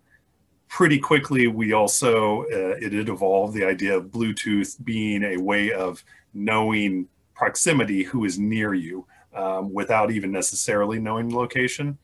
[0.67, 6.03] pretty quickly, we also, uh, it evolved the idea of Bluetooth being a way of
[6.33, 11.97] knowing proximity, who is near you, um, without even necessarily knowing location.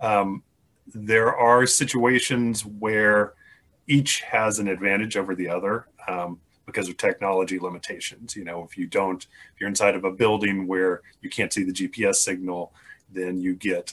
[0.00, 0.42] Um,
[0.94, 3.34] there are situations where
[3.86, 8.36] each has an advantage over the other um, because of technology limitations.
[8.36, 9.22] You know, if you don't,
[9.54, 12.72] if you're inside of a building where you can't see the GPS signal,
[13.10, 13.92] then you get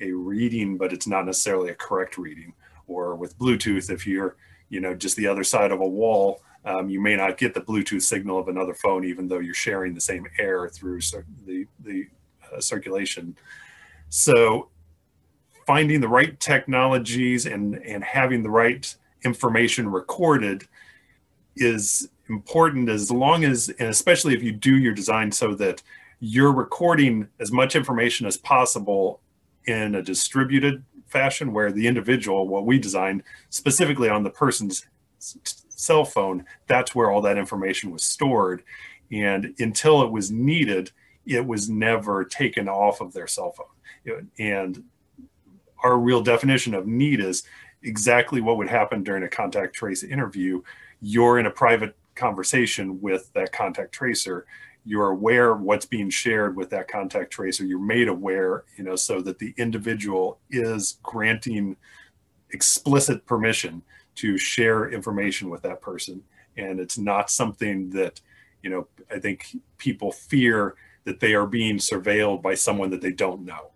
[0.00, 2.52] a reading, but it's not necessarily a correct reading
[2.88, 4.36] or with Bluetooth, if you're,
[4.68, 7.60] you know, just the other side of a wall, um, you may not get the
[7.60, 11.00] Bluetooth signal of another phone, even though you're sharing the same air through
[11.46, 12.06] the, the
[12.52, 13.36] uh, circulation.
[14.08, 14.68] So
[15.66, 20.66] finding the right technologies and, and having the right information recorded
[21.56, 25.82] is important as long as, and especially if you do your design so that
[26.20, 29.20] you're recording as much information as possible
[29.66, 34.86] in a distributed fashion where the individual, what we designed specifically on the person's
[35.18, 38.62] cell phone, that's where all that information was stored.
[39.10, 40.92] And until it was needed,
[41.26, 44.28] it was never taken off of their cell phone.
[44.38, 44.84] And
[45.82, 47.44] our real definition of need is
[47.82, 50.62] exactly what would happen during a contact trace interview.
[51.00, 54.46] You're in a private conversation with that contact tracer
[54.88, 57.62] you're aware of what's being shared with that contact tracer.
[57.62, 61.76] You're made aware you know so that the individual is granting
[62.52, 63.82] explicit permission
[64.14, 66.22] to share information with that person.
[66.56, 68.20] And it's not something that
[68.62, 70.74] you know i think people fear
[71.04, 73.70] that they are being surveilled by someone that they don't know.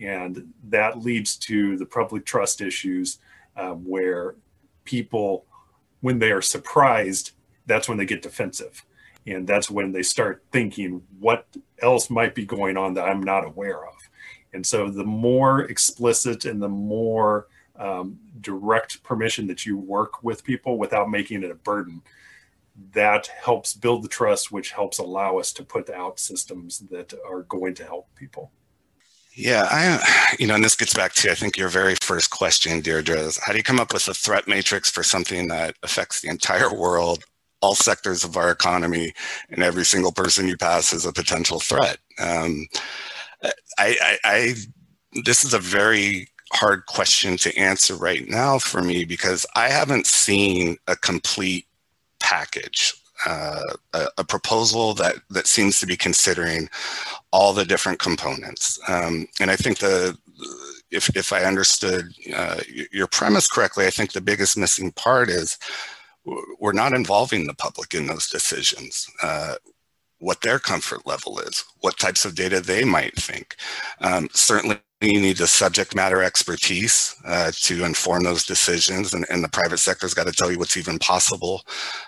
[0.00, 3.18] And that leads to the public trust issues
[3.56, 4.36] um, where
[4.84, 5.46] people
[6.00, 7.32] when they are surprised
[7.64, 8.84] that's when they get defensive
[9.32, 11.46] and that's when they start thinking what
[11.80, 13.94] else might be going on that i'm not aware of
[14.52, 20.42] and so the more explicit and the more um, direct permission that you work with
[20.42, 22.02] people without making it a burden
[22.92, 27.42] that helps build the trust which helps allow us to put out systems that are
[27.42, 28.50] going to help people
[29.38, 32.80] yeah, I, you know, and this gets back to I think your very first question,
[32.80, 33.16] Deirdre.
[33.18, 36.28] Is how do you come up with a threat matrix for something that affects the
[36.28, 37.24] entire world
[37.60, 39.12] all sectors of our economy,
[39.50, 41.98] and every single person you pass is a potential threat.
[42.18, 42.66] Um,
[43.78, 44.54] I, I, I,
[45.24, 50.06] this is a very hard question to answer right now for me because I haven't
[50.06, 51.66] seen a complete
[52.20, 52.94] package,
[53.26, 56.68] uh, a, a, proposal that that seems to be considering
[57.32, 58.78] all the different components.
[58.88, 60.16] Um, and I think the
[60.90, 62.60] if if I understood uh,
[62.92, 65.58] your premise correctly, I think the biggest missing part is
[66.58, 69.06] we're not involving the public in those decisions.
[69.22, 69.54] Uh,
[70.20, 73.54] what their comfort level is, what types of data they might think.
[74.00, 79.44] Um, certainly you need the subject matter expertise uh, to inform those decisions and, and
[79.44, 81.62] the private sector's got to tell you what's even possible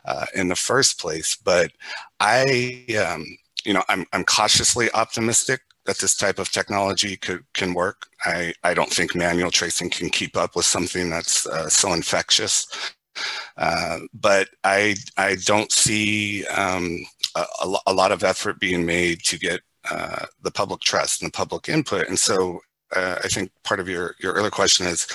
[0.06, 1.70] uh, in the first place but
[2.18, 3.24] i um,
[3.64, 8.52] you know I'm, I'm cautiously optimistic that this type of technology could can work i
[8.64, 12.66] i don't think manual tracing can keep up with something that's uh, so infectious
[13.56, 16.98] uh, but I I don't see um,
[17.36, 21.36] a, a, lot of effort being made to get uh, the public trust and the
[21.36, 22.08] public input.
[22.08, 22.60] And so
[22.94, 25.06] uh, I think part of your, your earlier question is,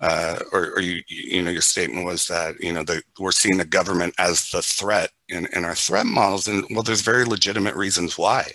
[0.00, 3.58] uh, or, or, you, you know, your statement was that, you know, the, we're seeing
[3.58, 6.48] the government as the threat in, in our threat models.
[6.48, 8.50] And well, there's very legitimate reasons why.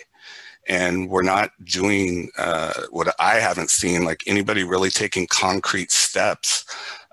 [0.68, 6.66] And we're not doing uh, what I haven't seen, like anybody really taking concrete steps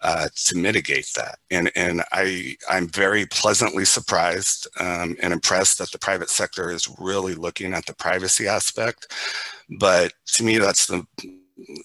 [0.05, 1.39] uh, to mitigate that.
[1.49, 6.87] And, and I, I'm very pleasantly surprised um, and impressed that the private sector is
[6.99, 9.11] really looking at the privacy aspect.
[9.79, 11.07] But to me, that's the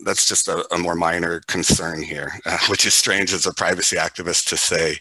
[0.04, 3.96] that's just a, a, more minor concern here, uh, which is strange as a privacy
[3.96, 4.96] activist to say.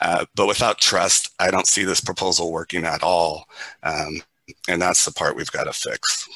[0.00, 3.44] Uh, but without trust, I don't see this proposal working at all.
[3.82, 4.22] Um,
[4.68, 6.26] and that's the part we've got to fix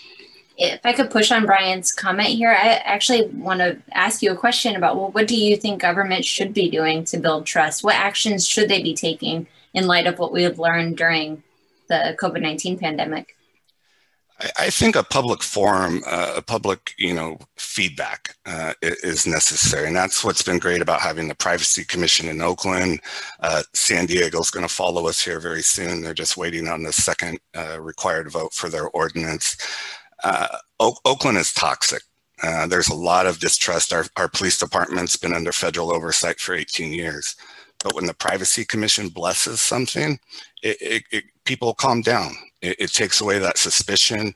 [0.58, 4.36] if I could push on Brian's comment here, I actually want to ask you a
[4.36, 7.84] question about well, what do you think government should be doing to build trust?
[7.84, 11.42] What actions should they be taking in light of what we have learned during
[11.88, 13.36] the COVID 19 pandemic?
[14.58, 19.96] I think a public forum, uh, a public, you know, feedback uh, is necessary, and
[19.96, 23.00] that's what's been great about having the Privacy Commission in Oakland.
[23.40, 26.02] Uh, San Diego is going to follow us here very soon.
[26.02, 29.56] They're just waiting on the second uh, required vote for their ordinance
[30.24, 32.02] uh, Oakland is toxic.
[32.42, 33.92] Uh, there's a lot of distrust.
[33.92, 37.36] Our, our police department's been under federal oversight for 18 years.
[37.82, 40.18] But when the Privacy Commission blesses something,
[40.62, 42.32] it, it, it people calm down.
[42.62, 44.34] It, it, takes away that suspicion.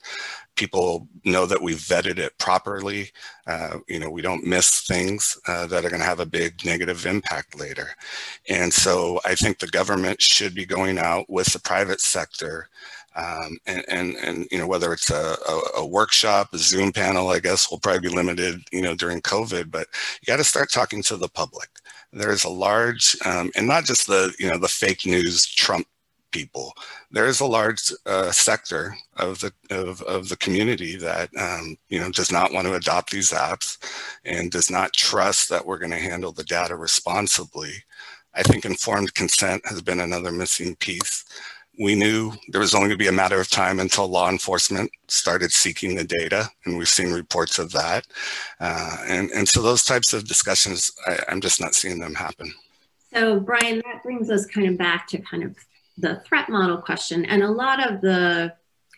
[0.56, 3.10] People know that we've vetted it properly.
[3.46, 6.64] Uh, you know, we don't miss things uh, that are going to have a big
[6.64, 7.88] negative impact later.
[8.48, 12.68] And so I think the government should be going out with the private sector
[13.16, 17.28] um, and, and, and, you know, whether it's a, a, a, workshop, a Zoom panel,
[17.28, 19.88] I guess will probably be limited, you know, during COVID, but
[20.20, 21.68] you got to start talking to the public.
[22.12, 25.86] There's a large, um, and not just the, you know, the fake news Trump
[26.30, 26.72] people.
[27.10, 31.98] There is a large uh, sector of the of, of the community that um, you
[31.98, 33.78] know does not want to adopt these apps
[34.24, 37.72] and does not trust that we're going to handle the data responsibly.
[38.34, 41.24] I think informed consent has been another missing piece
[41.80, 44.90] we knew there was only going to be a matter of time until law enforcement
[45.08, 48.06] started seeking the data, and we've seen reports of that.
[48.60, 52.52] Uh, and, and so those types of discussions, I, I'm just not seeing them happen.
[53.14, 55.56] So, Brian, that brings us kind of back to kind of
[55.96, 57.24] the threat model question.
[57.24, 58.52] And a lot of the,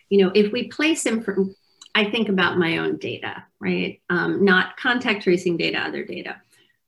[0.09, 1.55] you know, if we place information,
[1.95, 4.01] I think about my own data, right?
[4.09, 6.41] Um, not contact tracing data, other data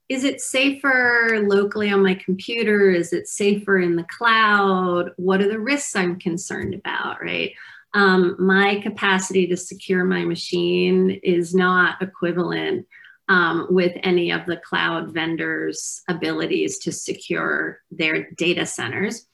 [0.08, 2.92] is it safer locally on my computer?
[2.92, 5.12] Is it safer in the cloud?
[5.18, 7.54] What are the risks I'm concerned about, right?
[7.94, 12.86] Um, my capacity to secure my machine is not equivalent
[13.30, 19.26] um, with any of the cloud vendors' abilities to secure their data centers.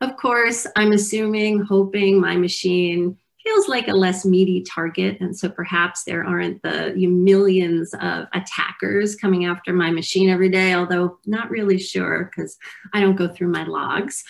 [0.00, 5.18] Of course, I'm assuming, hoping my machine feels like a less meaty target.
[5.20, 10.74] And so perhaps there aren't the millions of attackers coming after my machine every day,
[10.74, 12.56] although not really sure because
[12.92, 14.24] I don't go through my logs.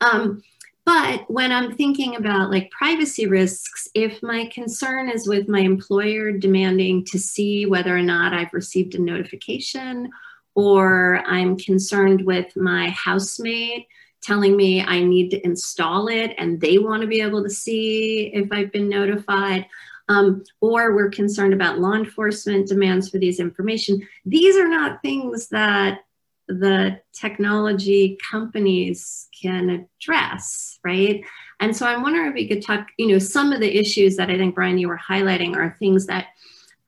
[0.00, 0.42] Um,
[0.84, 6.32] but when I'm thinking about like privacy risks, if my concern is with my employer
[6.32, 10.10] demanding to see whether or not I've received a notification,
[10.54, 13.86] or I'm concerned with my housemate
[14.22, 18.30] telling me I need to install it and they want to be able to see
[18.32, 19.66] if I've been notified.
[20.08, 24.06] Um, or we're concerned about law enforcement demands for these information.
[24.26, 26.00] These are not things that
[26.48, 31.24] the technology companies can address, right?
[31.60, 34.30] And so I'm wondering if we could talk, you know, some of the issues that
[34.30, 36.26] I think, Brian, you were highlighting are things that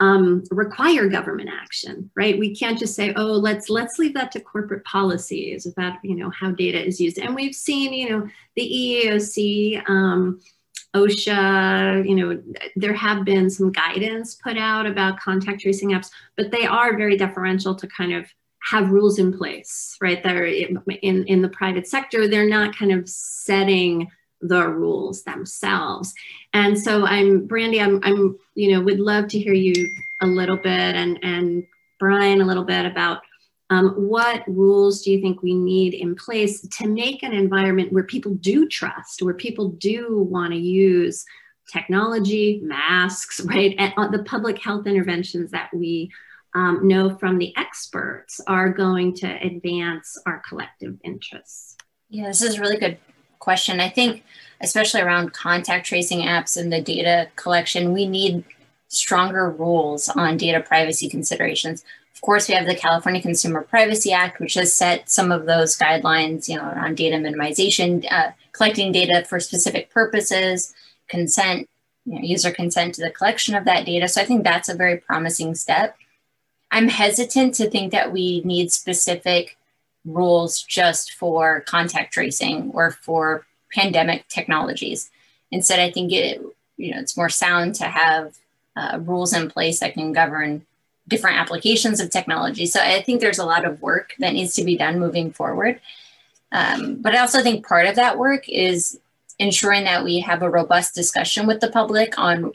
[0.00, 2.38] um, require government action, right?
[2.38, 6.30] We can't just say, oh, let's let's leave that to corporate policies about you know
[6.30, 7.18] how data is used.
[7.18, 10.40] And we've seen, you know, the EEOC um,
[10.94, 12.42] OSHA, you know,
[12.76, 17.16] there have been some guidance put out about contact tracing apps, but they are very
[17.16, 18.26] deferential to kind of
[18.70, 20.22] have rules in place, right?
[20.22, 24.08] They're in, in the private sector, they're not kind of setting
[24.44, 26.12] the rules themselves.
[26.52, 29.90] And so I'm Brandie, I'm, I'm, you know, would love to hear you
[30.20, 31.66] a little bit and, and
[31.98, 33.22] Brian a little bit about
[33.70, 38.04] um, what rules do you think we need in place to make an environment where
[38.04, 41.24] people do trust, where people do want to use
[41.72, 43.74] technology, masks, right?
[43.78, 46.10] And uh, the public health interventions that we
[46.54, 51.76] um, know from the experts are going to advance our collective interests?
[52.10, 52.98] Yeah, this is really good
[53.44, 53.78] question.
[53.78, 54.24] I think,
[54.60, 58.44] especially around contact tracing apps and the data collection, we need
[58.88, 61.84] stronger rules on data privacy considerations.
[62.14, 65.76] Of course, we have the California Consumer Privacy Act, which has set some of those
[65.76, 70.74] guidelines, you know, around data minimization, uh, collecting data for specific purposes,
[71.08, 71.68] consent,
[72.06, 74.08] you know, user consent to the collection of that data.
[74.08, 75.96] So I think that's a very promising step.
[76.70, 79.56] I'm hesitant to think that we need specific
[80.04, 85.10] rules just for contact tracing or for pandemic technologies.
[85.50, 86.40] Instead, I think it
[86.76, 88.36] you know it's more sound to have
[88.76, 90.66] uh, rules in place that can govern
[91.06, 92.66] different applications of technology.
[92.66, 95.80] So I think there's a lot of work that needs to be done moving forward.
[96.50, 98.98] Um, but I also think part of that work is
[99.38, 102.52] ensuring that we have a robust discussion with the public on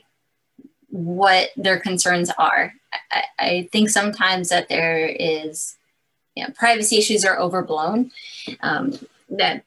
[0.89, 2.73] what their concerns are.
[3.11, 5.75] I, I think sometimes that there is,
[6.35, 8.11] you know, privacy issues are overblown.
[8.61, 8.97] Um,
[9.29, 9.63] that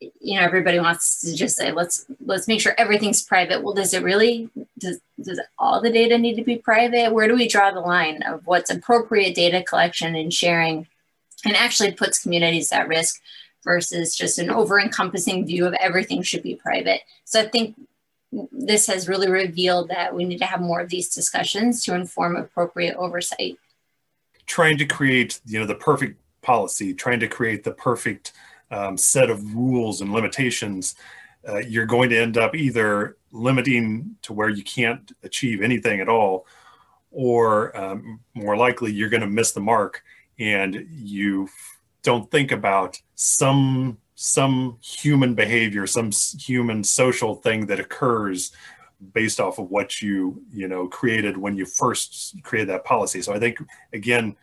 [0.00, 3.62] you know everybody wants to just say let's let's make sure everything's private.
[3.62, 4.50] Well, does it really?
[4.78, 7.12] Does does all the data need to be private?
[7.12, 10.86] Where do we draw the line of what's appropriate data collection and sharing,
[11.44, 13.20] and actually puts communities at risk?
[13.66, 17.00] versus just an over encompassing view of everything should be private.
[17.24, 17.74] So I think
[18.52, 22.36] this has really revealed that we need to have more of these discussions to inform
[22.36, 23.58] appropriate oversight.
[24.46, 28.32] Trying to create, you know, the perfect policy, trying to create the perfect
[28.70, 30.94] um, set of rules and limitations,
[31.48, 36.08] uh, you're going to end up either limiting to where you can't achieve anything at
[36.08, 36.46] all,
[37.10, 40.02] or um, more likely you're going to miss the mark
[40.38, 41.48] and you
[42.02, 48.52] don't think about some some human behavior, some human social thing that occurs
[49.12, 53.22] based off of what you you know created when you first created that policy.
[53.22, 53.58] So I think
[53.92, 54.36] again,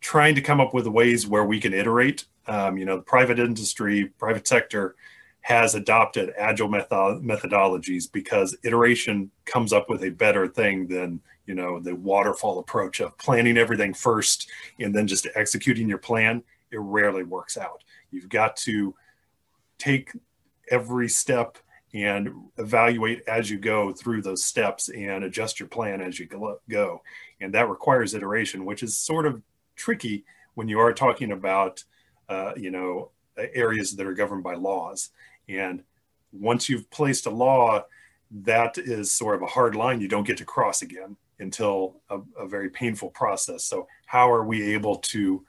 [0.00, 2.26] trying to come up with ways where we can iterate.
[2.46, 4.94] Um, you know, the private industry, private sector
[5.40, 11.54] has adopted agile method- methodologies because iteration comes up with a better thing than you
[11.54, 14.48] know the waterfall approach of planning everything first
[14.80, 16.42] and then just executing your plan
[16.72, 18.94] it rarely works out You've got to
[19.78, 20.10] take
[20.70, 21.58] every step
[21.96, 22.28] and
[22.58, 26.28] evaluate as you go through those steps and adjust your plan as you
[26.68, 27.02] go.
[27.40, 29.40] And that requires iteration, which is sort of
[29.76, 30.24] tricky
[30.54, 31.82] when you are talking about,
[32.28, 35.08] uh, you know, areas that are governed by laws.
[35.48, 35.84] And
[36.32, 37.84] once you've placed a law,
[38.42, 42.18] that is sort of a hard line you don't get to cross again until a,
[42.38, 43.64] a very painful process.
[43.64, 45.46] So, how are we able to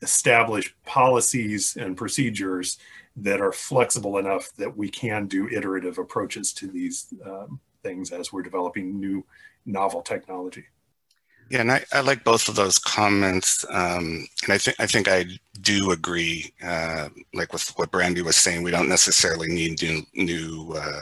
[0.00, 2.78] establish policies and procedures
[3.16, 8.32] that are flexible enough that we can do iterative approaches to these um, things as
[8.32, 9.24] we're developing new
[9.66, 10.64] novel technology.
[11.50, 15.08] Yeah, and I, I like both of those comments, um, and I think I think
[15.08, 15.26] I
[15.60, 16.54] do agree.
[16.62, 21.00] Uh, like with what Brandie was saying, we don't necessarily need new, new uh,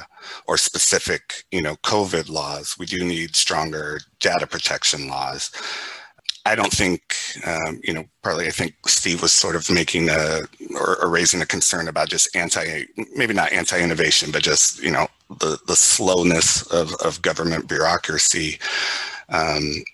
[0.49, 2.75] or specific, you know, COVID laws.
[2.77, 5.53] We do need stronger data protection laws.
[6.45, 7.17] I don't think,
[7.47, 10.41] um, you know, partly I think Steve was sort of making a
[10.75, 12.85] or, or, raising a concern about just anti,
[13.15, 15.07] maybe not anti-innovation, but just, you know,
[15.39, 18.59] the, the slowness of, of government bureaucracy.
[19.29, 19.85] Um,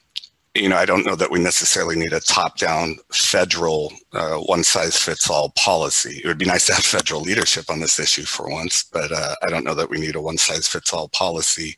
[0.54, 6.20] you know, I don't know that we necessarily need a top-down federal uh, one-size-fits-all policy.
[6.24, 9.34] It would be nice to have federal leadership on this issue for once, but uh,
[9.42, 11.76] I don't know that we need a one-size-fits-all policy.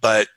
[0.00, 0.28] But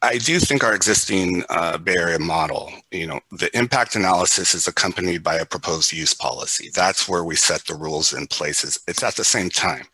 [0.00, 4.68] I do think our existing uh, Bay Area model, you know, the impact analysis is
[4.68, 6.70] accompanied by a proposed use policy.
[6.72, 8.78] That's where we set the rules in places.
[8.86, 9.86] It's at the same time.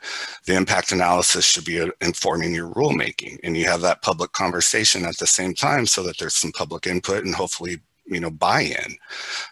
[0.44, 5.06] The impact analysis should be uh, informing your rulemaking, and you have that public conversation
[5.06, 8.97] at the same time, so that there's some public input and hopefully you know buy-in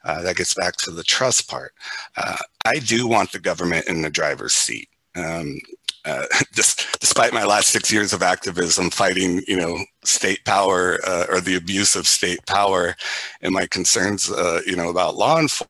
[0.05, 1.73] uh, that gets back to the trust part
[2.19, 5.59] uh, i do want the government in the driver's seat um,
[6.05, 11.41] uh, despite my last six years of activism fighting, you know, state power uh, or
[11.41, 12.95] the abuse of state power,
[13.41, 15.69] and my concerns, uh, you know, about law enforcement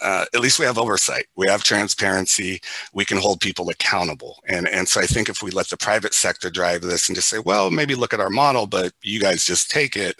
[0.00, 1.26] uh, at least we have oversight.
[1.36, 2.60] We have transparency.
[2.94, 4.38] We can hold people accountable.
[4.46, 7.28] And, and so I think if we let the private sector drive this and just
[7.28, 10.16] say, well, maybe look at our model, but you guys just take it,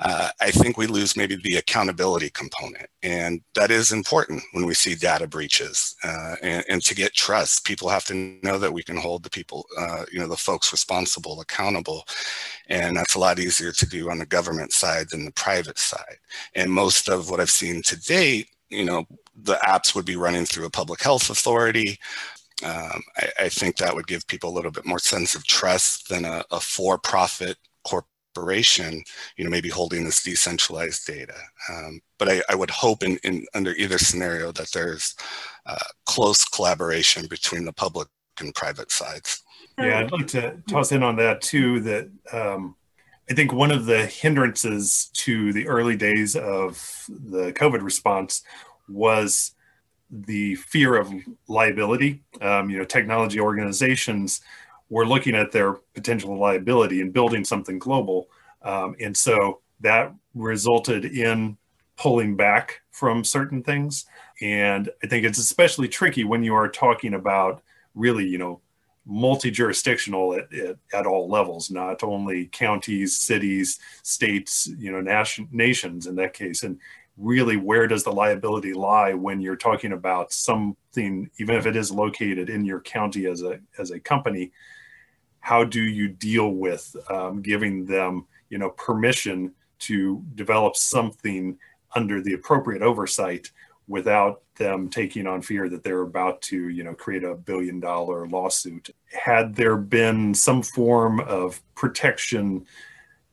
[0.00, 2.86] uh, I think we lose maybe the accountability component.
[3.02, 5.94] And that is important when we see data breaches.
[6.02, 9.30] Uh, and, and, to get trust, people have to know that we can hold the
[9.30, 12.04] people, uh, you know, the folks responsible accountable.
[12.68, 16.16] And that's a lot easier to do on the government side than the private side.
[16.54, 19.04] And most of what I've seen to date, you know,
[19.36, 21.98] the apps would be running through a public health authority.
[22.64, 26.10] Um, I, I, think that would give people a little bit more sense of trust
[26.10, 28.19] than a, a for-profit corporation,
[29.36, 31.34] you know, maybe holding this decentralized data.
[31.68, 35.14] Um, but I, I, would hope in, in, under either scenario that there's
[35.66, 35.76] uh,
[36.06, 38.08] close collaboration between the public
[38.40, 39.42] and private sides.
[39.78, 41.80] Yeah, I'd like to toss in on that too.
[41.80, 42.76] That um,
[43.30, 48.42] I think one of the hindrances to the early days of the COVID response
[48.88, 49.52] was
[50.10, 51.12] the fear of
[51.48, 52.22] liability.
[52.40, 54.40] Um, you know, technology organizations
[54.90, 58.28] were looking at their potential liability and building something global,
[58.62, 61.56] um, and so that resulted in
[61.96, 64.06] pulling back from certain things.
[64.40, 67.62] And I think it's especially tricky when you are talking about
[67.94, 68.60] really, you know,
[69.06, 76.06] multi-jurisdictional at, at, at, all levels, not only counties, cities, states, you know, nation, nations
[76.06, 76.62] in that case.
[76.62, 76.78] And
[77.16, 81.90] really, where does the liability lie when you're talking about something, even if it is
[81.90, 84.52] located in your county as a as a company?
[85.40, 91.58] How do you deal with um, giving them, you know, permission to develop something
[91.94, 93.50] under the appropriate oversight
[93.88, 98.28] without them taking on fear that they're about to, you know, create a billion dollar
[98.28, 98.90] lawsuit.
[99.06, 102.66] Had there been some form of protection,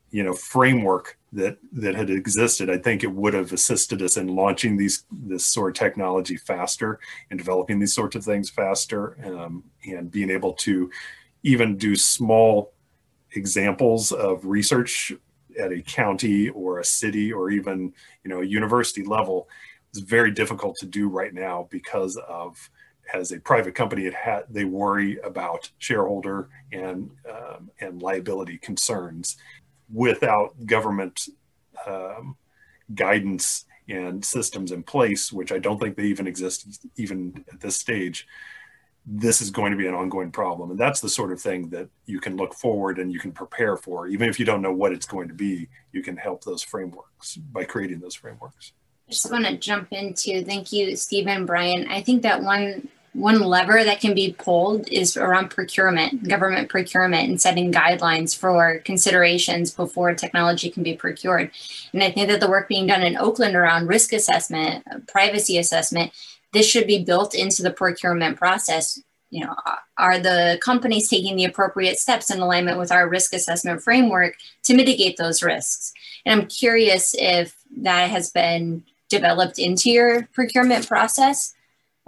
[0.10, 4.28] you know, framework that that had existed, I think it would have assisted us in
[4.28, 9.64] launching these this sort of technology faster and developing these sorts of things faster, um,
[9.86, 10.90] and being able to
[11.48, 12.74] even do small
[13.32, 15.14] examples of research
[15.58, 17.94] at a county or a city or even
[18.24, 19.48] you know a university level
[19.94, 22.70] is very difficult to do right now because of
[23.14, 29.38] as a private company it had they worry about shareholder and um, and liability concerns.
[29.94, 31.30] Without government
[31.88, 32.36] um,
[32.94, 37.78] guidance and systems in place which i don't think they even exist even at this
[37.78, 38.28] stage
[39.10, 41.88] this is going to be an ongoing problem and that's the sort of thing that
[42.06, 44.92] you can look forward and you can prepare for even if you don't know what
[44.92, 48.74] it's going to be you can help those frameworks by creating those frameworks
[49.08, 51.88] I just want to jump into thank you, Stephen, Brian.
[51.88, 57.28] I think that one one lever that can be pulled is around procurement, government procurement,
[57.28, 61.50] and setting guidelines for considerations before technology can be procured.
[61.94, 66.12] And I think that the work being done in Oakland around risk assessment, privacy assessment,
[66.58, 69.00] this should be built into the procurement process.
[69.30, 69.56] You know,
[69.98, 74.74] are the companies taking the appropriate steps in alignment with our risk assessment framework to
[74.74, 75.94] mitigate those risks?
[76.26, 81.54] And I'm curious if that has been developed into your procurement process?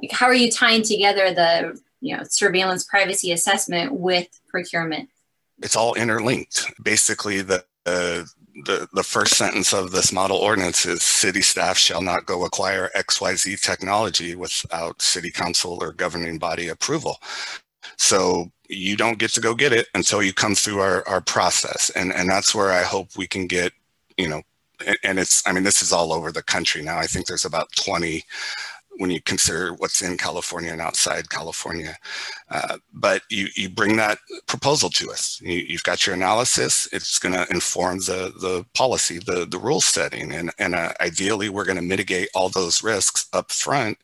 [0.01, 5.09] Like how are you tying together the you know surveillance privacy assessment with procurement?
[5.61, 6.65] It's all interlinked.
[6.81, 8.23] Basically, the uh,
[8.65, 12.89] the, the first sentence of this model ordinance is city staff shall not go acquire
[12.95, 17.17] XYZ technology without city council or governing body approval.
[17.97, 21.89] So you don't get to go get it until you come through our, our process.
[21.91, 23.73] And, and that's where I hope we can get,
[24.17, 24.41] you know,
[25.03, 27.71] and it's i mean this is all over the country now i think there's about
[27.75, 28.23] 20
[28.99, 31.95] when you consider what's in California and outside California.
[32.51, 35.39] Uh, but you, you bring that proposal to us.
[35.41, 36.85] You, have got your analysis.
[36.91, 40.33] It's going to inform the, the policy, the, the rule setting.
[40.33, 43.97] And, and uh, ideally, we're going to mitigate all those risks up front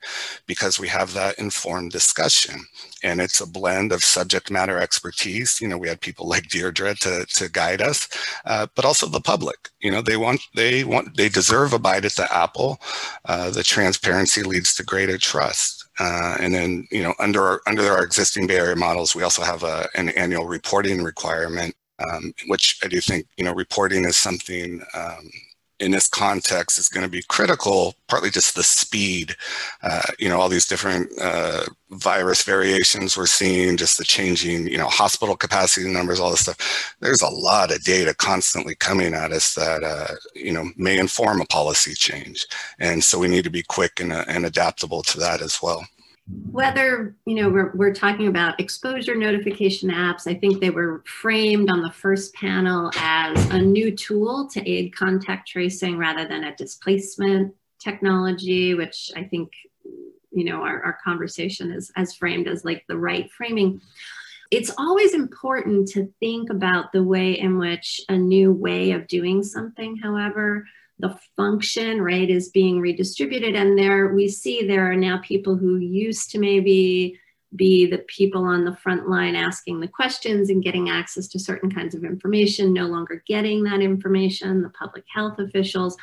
[0.48, 2.62] because we have that informed discussion.
[3.04, 5.60] And it's a blend of subject matter expertise.
[5.60, 8.08] You know, we had people like Deirdre to, to guide us,
[8.46, 9.72] uh, but also the public.
[9.82, 12.80] You know, they want, they want, they deserve a bite at the apple.
[13.26, 15.88] Uh, the transparency leads to greater trust.
[16.00, 19.44] Uh, and then, you know, under our, under our existing Bay Area models, we also
[19.44, 24.18] have a, an annual reporting requirement, um, which I do think, you know, reporting is
[24.18, 25.30] something um,
[25.80, 29.36] in this context is going to be critical, partly just the speed,
[29.84, 34.78] uh, you know, all these different uh, virus variations we're seeing, just the changing, you
[34.78, 36.96] know, hospital capacity numbers, all this stuff.
[37.02, 41.42] There's a lot of data constantly coming at us that, uh, you know, may inform
[41.42, 42.46] a policy change.
[42.80, 45.86] And so we need to be quick and, uh, and adaptable to that as well
[46.28, 51.70] whether you know we're, we're talking about exposure notification apps i think they were framed
[51.70, 56.56] on the first panel as a new tool to aid contact tracing rather than a
[56.56, 57.54] displacement
[57.86, 59.54] technology, which I think
[60.32, 63.80] you know our, our conversation is as framed as like the right framing.
[64.52, 69.44] It's always important to think about the way in which a new way of doing
[69.44, 70.66] something however
[71.00, 75.78] the function right is being redistributed and there we see there are now people who
[75.78, 77.20] used to maybe
[77.56, 81.72] be the people on the front line asking the questions and getting access to certain
[81.72, 85.98] kinds of information no longer getting that information the public health officials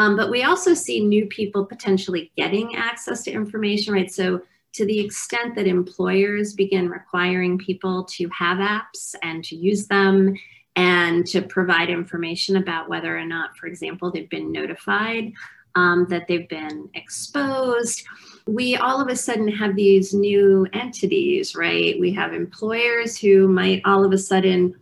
[0.00, 4.10] um, but we also see new people potentially getting access to information, right?
[4.10, 4.40] So,
[4.72, 10.34] to the extent that employers begin requiring people to have apps and to use them
[10.76, 15.32] and to provide information about whether or not, for example, they've been notified
[15.74, 18.04] um, that they've been exposed.
[18.46, 21.98] We all of a sudden have these new entities, right?
[22.00, 24.74] We have employers who might all of a sudden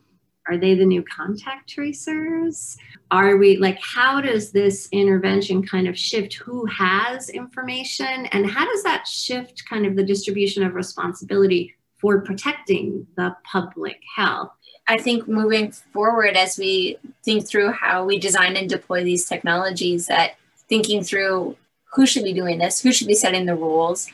[0.48, 2.78] are they the new contact tracers?
[3.10, 8.26] Are we like, how does this intervention kind of shift who has information?
[8.26, 14.00] And how does that shift kind of the distribution of responsibility for protecting the public
[14.16, 14.57] health?
[14.88, 20.06] I think moving forward, as we think through how we design and deploy these technologies,
[20.06, 20.36] that
[20.68, 21.56] thinking through
[21.94, 24.08] who should be doing this, who should be setting the rules,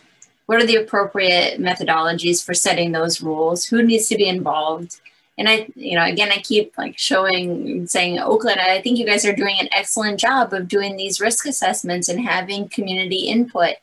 [0.47, 5.01] what are the appropriate methodologies for setting those rules, who needs to be involved,
[5.37, 9.25] and I, you know, again, I keep like showing, saying Oakland, I think you guys
[9.25, 13.75] are doing an excellent job of doing these risk assessments and having community input.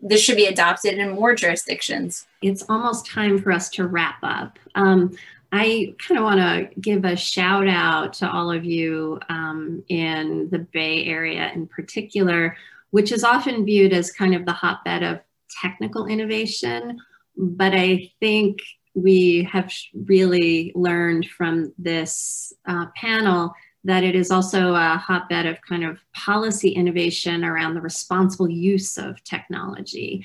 [0.00, 2.26] This should be adopted in more jurisdictions.
[2.40, 4.58] It's almost time for us to wrap up.
[4.74, 5.16] Um,
[5.54, 10.48] I kind of want to give a shout out to all of you um, in
[10.50, 12.56] the Bay Area in particular,
[12.90, 15.20] which is often viewed as kind of the hotbed of
[15.60, 16.98] technical innovation.
[17.36, 18.60] But I think
[18.94, 23.52] we have really learned from this uh, panel
[23.84, 28.96] that it is also a hotbed of kind of policy innovation around the responsible use
[28.96, 30.24] of technology.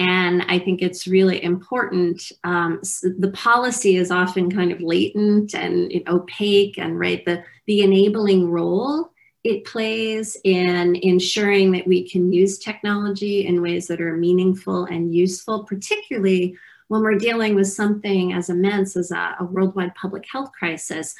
[0.00, 2.32] And I think it's really important.
[2.42, 2.80] Um,
[3.18, 9.12] the policy is often kind of latent and opaque, and right, the, the enabling role
[9.44, 15.14] it plays in ensuring that we can use technology in ways that are meaningful and
[15.14, 16.56] useful, particularly
[16.88, 21.14] when we're dealing with something as immense as a, a worldwide public health crisis,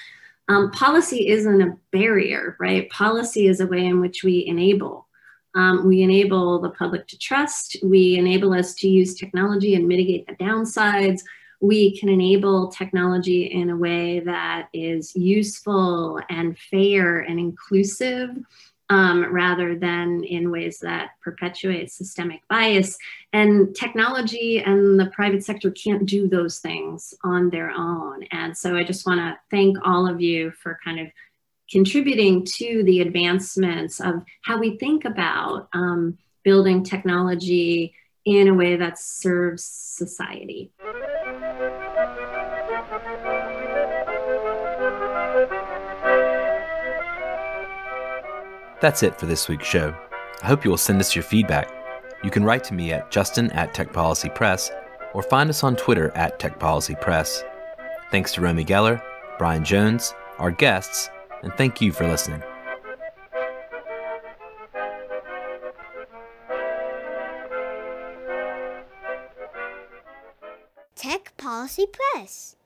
[0.48, 2.90] um, policy isn't a barrier, right?
[2.90, 5.06] Policy is a way in which we enable.
[5.54, 7.76] Um, we enable the public to trust.
[7.82, 11.22] We enable us to use technology and mitigate the downsides.
[11.60, 18.30] We can enable technology in a way that is useful and fair and inclusive
[18.90, 22.98] um, rather than in ways that perpetuate systemic bias.
[23.32, 28.24] And technology and the private sector can't do those things on their own.
[28.32, 31.06] And so I just want to thank all of you for kind of
[31.70, 37.94] contributing to the advancements of how we think about um, building technology
[38.24, 40.72] in a way that serves society.
[48.80, 49.94] That's it for this week's show.
[50.42, 51.70] I hope you will send us your feedback.
[52.24, 54.70] You can write to me at justin at Tech Policy Press
[55.12, 57.44] or find us on Twitter at Tech Policy Press.
[58.10, 59.02] Thanks to Romy Geller,
[59.38, 61.10] Brian Jones, our guests,
[61.42, 62.42] and thank you for listening.
[70.94, 72.56] Tech Policy Press.